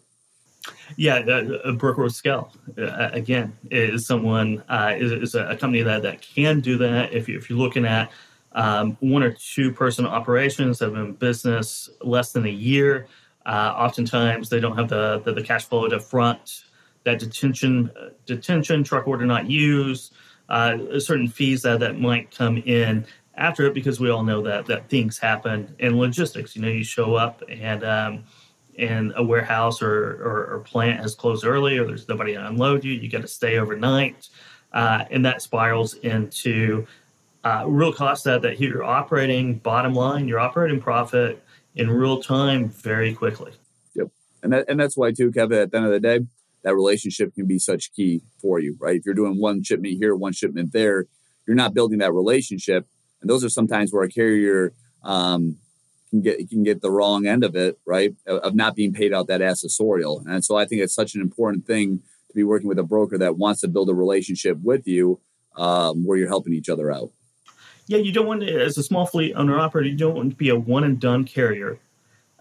Yeah, 0.96 1.20
a, 1.20 1.74
broker 1.74 2.04
with 2.04 2.16
scale 2.16 2.52
uh, 2.78 3.10
again 3.12 3.58
is 3.72 4.06
someone 4.06 4.64
uh, 4.70 4.96
is, 4.98 5.12
is, 5.12 5.36
a 5.36 5.56
company 5.56 5.82
that 5.84 6.02
that 6.04 6.22
can 6.22 6.60
do 6.60 6.78
that. 6.78 7.14
If 7.14 7.30
you 7.30 7.38
if 7.38 7.50
you're 7.50 7.60
looking 7.60 7.86
at 7.86 8.12
um, 8.54 8.98
one 9.00 9.24
or 9.24 9.32
two 9.32 9.72
person 9.72 10.06
operations 10.06 10.80
that 10.80 10.86
have 10.86 10.94
been 10.94 11.06
in 11.06 11.14
business 11.14 11.90
less 12.02 12.32
than 12.32 12.46
a 12.46 12.50
year. 12.50 13.08
Uh, 13.46 13.74
oftentimes, 13.78 14.50
they 14.50 14.60
don't 14.60 14.76
have 14.76 14.90
the, 14.90 15.22
the, 15.24 15.34
the 15.34 15.44
cash 15.44 15.66
flow 15.66 15.88
to 15.88 16.00
front 16.00 16.64
that 17.04 17.20
detention 17.20 17.90
detention 18.26 18.84
truck 18.84 19.08
order 19.08 19.26
not 19.26 19.50
used, 19.50 20.14
uh, 20.50 21.00
certain 21.00 21.28
fees 21.28 21.62
that, 21.62 21.80
that 21.80 21.98
might 21.98 22.36
come 22.36 22.58
in 22.58 23.06
after 23.38 23.66
it 23.66 23.74
because 23.74 24.00
we 24.00 24.10
all 24.10 24.24
know 24.24 24.42
that 24.42 24.66
that 24.66 24.90
things 24.90 25.18
happen 25.18 25.76
in 25.80 25.98
logistics. 25.98 26.56
You 26.56 26.62
know, 26.64 26.68
you 26.68 26.84
show 26.84 27.16
up 27.16 27.44
and 27.48 27.84
um, 27.84 28.24
and 28.78 29.14
a 29.16 29.24
warehouse 29.24 29.82
or, 29.82 30.22
or, 30.24 30.54
or, 30.54 30.60
plant 30.60 31.00
has 31.02 31.16
closed 31.16 31.44
early 31.46 31.80
or 31.80 31.86
there's 31.88 32.08
nobody 32.08 32.34
to 32.34 32.48
unload 32.48 32.84
you. 32.84 32.94
You 32.94 33.10
got 33.10 33.22
to 33.22 33.28
stay 33.28 33.58
overnight, 33.58 34.30
uh, 34.72 35.06
and 35.10 35.26
that 35.26 35.42
spirals 35.42 35.96
into 35.96 36.86
uh, 37.44 37.64
real 37.68 37.92
cost 37.92 38.24
that 38.26 38.42
that 38.42 38.58
hit 38.58 38.70
your 38.70 38.84
operating 38.84 39.56
bottom 39.56 39.94
line, 39.94 40.28
your 40.28 40.40
operating 40.40 40.80
profit 40.80 41.44
in 41.76 41.90
real 41.90 42.22
time 42.22 42.70
very 42.70 43.14
quickly. 43.14 43.52
Yep, 43.96 44.10
and 44.44 44.54
that, 44.54 44.66
and 44.68 44.80
that's 44.80 44.98
why 44.98 45.12
too, 45.12 45.32
Kevin. 45.32 45.60
At 45.60 45.72
the 45.72 45.78
end 45.78 45.86
of 45.86 45.92
the 45.92 46.00
day, 46.00 46.20
that 46.64 46.76
relationship 46.76 47.34
can 47.34 47.46
be 47.46 47.60
such 47.60 47.94
key 47.94 48.22
for 48.42 48.60
you, 48.60 48.76
right? 48.80 48.98
If 48.98 49.06
you're 49.06 49.16
doing 49.16 49.40
one 49.40 49.64
shipment 49.64 49.98
here, 50.00 50.16
one 50.16 50.34
shipment 50.34 50.74
there, 50.74 51.06
you're 51.48 51.56
not 51.56 51.74
building 51.74 52.00
that 52.00 52.14
relationship, 52.14 52.86
and 53.22 53.30
those 53.30 53.44
are 53.44 53.50
sometimes 53.50 53.92
where 53.92 54.04
a 54.04 54.10
carrier 54.10 54.74
um, 55.04 55.58
can 56.10 56.22
get 56.22 56.50
can 56.50 56.64
get 56.64 56.82
the 56.82 56.92
wrong 56.92 57.26
end 57.28 57.44
of 57.44 57.56
it, 57.56 57.80
right? 57.86 58.16
Of, 58.26 58.56
not 58.56 58.76
being 58.76 58.94
paid 58.94 59.14
out 59.14 59.28
that 59.28 59.42
accessorial, 59.42 60.26
and 60.26 60.44
so 60.44 60.56
I 60.56 60.66
think 60.66 60.82
it's 60.82 60.96
such 60.96 61.16
an 61.16 61.22
important 61.22 61.66
thing 61.66 62.02
to 62.30 62.36
be 62.36 62.44
working 62.44 62.68
with 62.68 62.80
a 62.80 62.84
broker 62.84 63.18
that 63.18 63.38
wants 63.38 63.62
to 63.62 63.68
build 63.68 63.90
a 63.90 63.94
relationship 63.94 64.58
with 64.62 64.88
you, 64.88 65.20
um, 65.56 66.06
where 66.06 66.18
you're 66.18 66.28
helping 66.28 66.54
each 66.54 66.70
other 66.70 66.92
out 66.92 67.12
yeah, 67.88 68.00
you 68.00 68.12
don't 68.12 68.28
want 68.28 68.42
to, 68.42 68.62
as 68.62 68.78
a 68.78 68.84
small 68.84 69.06
fleet 69.06 69.34
owner 69.34 69.58
operator, 69.58 69.90
you 69.90 69.96
don't 69.96 70.14
want 70.14 70.32
to 70.32 70.36
be 70.36 70.50
a 70.50 70.56
one 70.56 70.84
and 70.84 71.00
done 71.00 71.24
carrier 71.24 71.80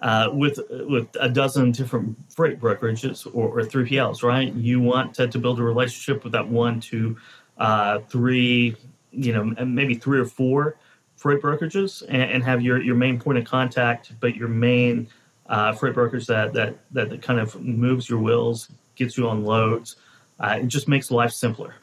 uh, 0.00 0.28
with 0.32 0.58
with 0.70 1.06
a 1.18 1.28
dozen 1.28 1.70
different 1.70 2.16
freight 2.30 2.60
brokerages 2.60 3.26
or, 3.26 3.60
or 3.60 3.62
3PLs, 3.62 4.22
right? 4.22 4.52
You 4.52 4.80
want 4.80 5.14
to, 5.14 5.28
to, 5.28 5.38
build 5.38 5.58
a 5.58 5.62
relationship 5.62 6.24
with 6.24 6.32
that 6.32 6.48
one, 6.48 6.80
two, 6.80 7.16
uh, 7.56 8.00
three, 8.00 8.76
you 9.16 9.32
know, 9.32 9.44
maybe 9.64 9.94
three 9.94 10.18
or 10.18 10.26
four 10.26 10.76
freight 11.16 11.40
brokerages, 11.42 12.02
and, 12.08 12.22
and, 12.22 12.44
have 12.44 12.60
your, 12.60 12.82
your 12.82 12.94
main 12.94 13.18
point 13.18 13.38
of 13.38 13.44
contact, 13.44 14.12
but 14.20 14.36
your 14.36 14.48
main 14.48 15.08
uh, 15.46 15.72
freight 15.72 15.94
brokers 15.94 16.26
that, 16.26 16.52
that 16.52 16.76
that 16.90 17.08
that 17.08 17.22
kind 17.22 17.40
of 17.40 17.58
moves 17.62 18.10
your 18.10 18.18
wheels, 18.18 18.68
gets 18.96 19.16
you 19.16 19.28
on 19.28 19.44
loads. 19.44 19.96
Uh, 20.38 20.58
it 20.60 20.66
just 20.66 20.88
makes 20.88 21.10
life 21.10 21.32
simpler 21.32 21.74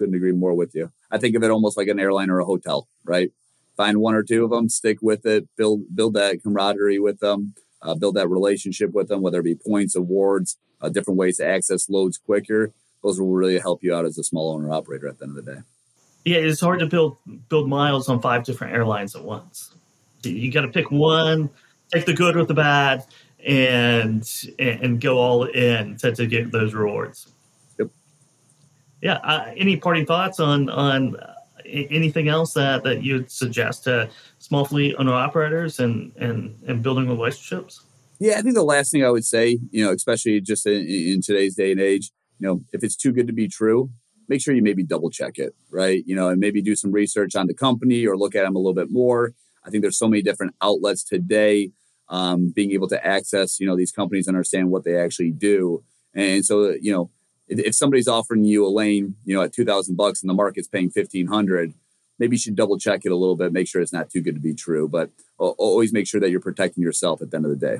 couldn't 0.00 0.14
agree 0.14 0.32
more 0.32 0.54
with 0.54 0.74
you. 0.74 0.90
I 1.10 1.18
think 1.18 1.36
of 1.36 1.44
it 1.44 1.50
almost 1.50 1.76
like 1.76 1.88
an 1.88 2.00
airline 2.00 2.30
or 2.30 2.40
a 2.40 2.44
hotel, 2.44 2.88
right? 3.04 3.30
Find 3.76 3.98
one 3.98 4.14
or 4.14 4.22
two 4.22 4.44
of 4.44 4.50
them, 4.50 4.70
stick 4.70 4.98
with 5.02 5.26
it, 5.26 5.46
build 5.56 5.82
build 5.94 6.14
that 6.14 6.42
camaraderie 6.42 6.98
with 6.98 7.20
them, 7.20 7.54
uh, 7.82 7.94
build 7.94 8.16
that 8.16 8.28
relationship 8.28 8.92
with 8.92 9.08
them, 9.08 9.20
whether 9.20 9.40
it 9.40 9.44
be 9.44 9.54
points, 9.54 9.94
awards, 9.94 10.56
uh, 10.80 10.88
different 10.88 11.18
ways 11.18 11.36
to 11.36 11.46
access 11.46 11.90
loads 11.90 12.16
quicker. 12.16 12.72
Those 13.02 13.20
will 13.20 13.28
really 13.28 13.58
help 13.58 13.82
you 13.82 13.94
out 13.94 14.06
as 14.06 14.16
a 14.18 14.24
small 14.24 14.52
owner 14.54 14.72
operator 14.72 15.06
at 15.06 15.18
the 15.18 15.26
end 15.26 15.38
of 15.38 15.44
the 15.44 15.52
day. 15.54 15.60
Yeah, 16.24 16.38
it's 16.38 16.60
hard 16.60 16.80
to 16.80 16.86
build 16.86 17.16
build 17.48 17.68
miles 17.68 18.08
on 18.08 18.20
five 18.20 18.44
different 18.44 18.74
airlines 18.74 19.16
at 19.16 19.24
once. 19.24 19.74
You 20.22 20.52
got 20.52 20.62
to 20.62 20.68
pick 20.68 20.90
one, 20.90 21.48
take 21.92 22.04
the 22.04 22.12
good 22.12 22.36
with 22.36 22.48
the 22.48 22.54
bad, 22.54 23.04
and 23.46 24.28
and 24.58 25.00
go 25.00 25.18
all 25.18 25.44
in 25.44 25.96
to, 25.98 26.14
to 26.14 26.26
get 26.26 26.52
those 26.52 26.74
rewards 26.74 27.32
Yep. 27.78 27.88
yeah. 29.00 29.14
Uh, 29.14 29.52
any 29.56 29.76
parting 29.76 30.04
thoughts 30.04 30.40
on 30.40 30.68
on 30.68 31.16
anything 31.64 32.28
else 32.28 32.52
that 32.54 32.84
that 32.84 33.02
you'd 33.02 33.30
suggest 33.30 33.84
to 33.84 34.10
small 34.38 34.64
fleet 34.64 34.94
owner 34.98 35.14
operators 35.14 35.80
and 35.80 36.12
and 36.16 36.56
and 36.66 36.82
building 36.82 37.08
relationships? 37.08 37.82
Yeah, 38.18 38.34
I 38.36 38.42
think 38.42 38.54
the 38.54 38.62
last 38.62 38.92
thing 38.92 39.02
I 39.02 39.10
would 39.10 39.24
say, 39.24 39.58
you 39.70 39.82
know, 39.82 39.92
especially 39.92 40.42
just 40.42 40.66
in, 40.66 40.86
in 40.86 41.22
today's 41.22 41.54
day 41.54 41.72
and 41.72 41.80
age, 41.80 42.10
you 42.38 42.46
know, 42.46 42.60
if 42.72 42.84
it's 42.84 42.94
too 42.94 43.12
good 43.12 43.26
to 43.28 43.32
be 43.32 43.48
true, 43.48 43.90
make 44.30 44.40
sure 44.40 44.54
you 44.54 44.62
maybe 44.62 44.84
double 44.84 45.10
check 45.10 45.38
it, 45.38 45.54
right? 45.70 46.02
You 46.06 46.14
know, 46.16 46.28
and 46.28 46.40
maybe 46.40 46.62
do 46.62 46.76
some 46.76 46.92
research 46.92 47.36
on 47.36 47.48
the 47.48 47.54
company 47.66 48.06
or 48.06 48.16
look 48.16 48.34
at 48.34 48.44
them 48.44 48.56
a 48.56 48.58
little 48.58 48.80
bit 48.82 48.90
more. 48.90 49.34
I 49.66 49.70
think 49.70 49.82
there's 49.82 49.98
so 49.98 50.08
many 50.08 50.22
different 50.22 50.54
outlets 50.62 51.02
today, 51.04 51.72
um, 52.08 52.48
being 52.48 52.70
able 52.70 52.88
to 52.88 53.06
access, 53.16 53.60
you 53.60 53.66
know, 53.66 53.76
these 53.76 53.92
companies, 53.92 54.28
understand 54.28 54.70
what 54.70 54.84
they 54.84 54.96
actually 54.96 55.32
do, 55.32 55.82
and 56.14 56.44
so 56.44 56.76
you 56.80 56.92
know, 56.92 57.10
if 57.48 57.74
somebody's 57.74 58.08
offering 58.08 58.44
you 58.44 58.66
a 58.66 58.70
lane, 58.70 59.16
you 59.24 59.34
know, 59.34 59.42
at 59.42 59.52
two 59.52 59.64
thousand 59.64 59.96
bucks 59.96 60.22
and 60.22 60.30
the 60.30 60.34
market's 60.34 60.68
paying 60.68 60.90
fifteen 60.90 61.26
hundred, 61.26 61.74
maybe 62.18 62.36
you 62.36 62.40
should 62.40 62.56
double 62.56 62.78
check 62.78 63.04
it 63.04 63.12
a 63.12 63.16
little 63.16 63.36
bit, 63.36 63.52
make 63.52 63.68
sure 63.68 63.82
it's 63.82 63.92
not 63.92 64.10
too 64.10 64.20
good 64.20 64.36
to 64.36 64.40
be 64.40 64.54
true. 64.54 64.88
But 64.88 65.10
always 65.38 65.92
make 65.92 66.06
sure 66.06 66.20
that 66.20 66.30
you're 66.30 66.40
protecting 66.40 66.82
yourself 66.82 67.20
at 67.20 67.30
the 67.30 67.36
end 67.36 67.46
of 67.46 67.50
the 67.50 67.66
day. 67.66 67.78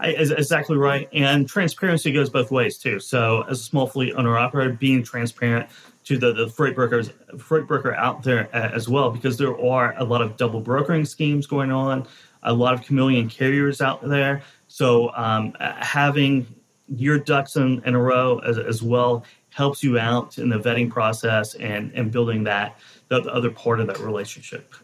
I, 0.00 0.08
exactly 0.08 0.76
right. 0.76 1.08
And 1.12 1.48
transparency 1.48 2.12
goes 2.12 2.30
both 2.30 2.50
ways 2.50 2.78
too. 2.78 3.00
So, 3.00 3.42
as 3.42 3.60
a 3.60 3.62
small 3.62 3.86
fleet 3.86 4.14
owner 4.14 4.36
operator, 4.36 4.72
being 4.72 5.02
transparent 5.02 5.68
to 6.04 6.18
the, 6.18 6.32
the 6.32 6.48
freight 6.48 6.74
brokers, 6.74 7.10
freight 7.38 7.66
broker 7.66 7.94
out 7.94 8.22
there 8.22 8.54
as 8.54 8.88
well, 8.88 9.10
because 9.10 9.36
there 9.36 9.58
are 9.60 9.94
a 9.98 10.04
lot 10.04 10.22
of 10.22 10.36
double 10.36 10.60
brokering 10.60 11.04
schemes 11.04 11.46
going 11.46 11.72
on, 11.72 12.06
a 12.42 12.52
lot 12.52 12.74
of 12.74 12.82
chameleon 12.82 13.28
carriers 13.28 13.80
out 13.80 14.06
there. 14.08 14.42
So, 14.68 15.10
um, 15.14 15.54
having 15.60 16.46
your 16.88 17.18
ducks 17.18 17.56
in, 17.56 17.82
in 17.84 17.94
a 17.94 18.00
row 18.00 18.38
as, 18.38 18.58
as 18.58 18.82
well 18.82 19.24
helps 19.50 19.82
you 19.82 19.98
out 19.98 20.38
in 20.38 20.48
the 20.48 20.58
vetting 20.58 20.90
process 20.90 21.54
and, 21.54 21.90
and 21.94 22.12
building 22.12 22.44
that 22.44 22.78
the, 23.08 23.20
the 23.22 23.32
other 23.32 23.50
part 23.50 23.80
of 23.80 23.86
that 23.86 23.98
relationship. 24.00 24.74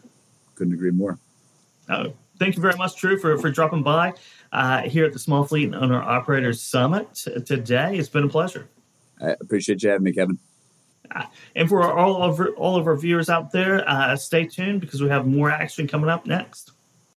Couldn't 0.55 0.73
agree 0.73 0.91
more. 0.91 1.19
Uh, 1.87 2.09
thank 2.39 2.55
you 2.55 2.61
very 2.61 2.75
much, 2.75 2.95
Drew, 2.97 3.19
for, 3.19 3.37
for 3.37 3.51
dropping 3.51 3.83
by 3.83 4.13
uh, 4.53 4.83
here 4.83 5.03
at 5.03 5.11
the 5.11 5.19
Small 5.19 5.43
Fleet 5.43 5.65
and 5.65 5.75
Owner 5.75 6.01
Operators 6.01 6.61
Summit 6.61 7.13
today. 7.45 7.97
It's 7.97 8.07
been 8.07 8.23
a 8.23 8.29
pleasure. 8.29 8.69
I 9.19 9.35
appreciate 9.41 9.83
you 9.83 9.89
having 9.89 10.03
me, 10.03 10.13
Kevin. 10.13 10.37
Uh, 11.13 11.25
and 11.55 11.67
for 11.67 11.91
all 11.91 12.21
of 12.21 12.39
our, 12.39 12.49
all 12.49 12.75
of 12.77 12.87
our 12.87 12.95
viewers 12.95 13.29
out 13.29 13.51
there, 13.51 13.87
uh, 13.89 14.15
stay 14.15 14.45
tuned 14.45 14.79
because 14.79 15.01
we 15.01 15.09
have 15.09 15.27
more 15.27 15.49
action 15.49 15.87
coming 15.87 16.09
up 16.09 16.25
next. 16.25 16.71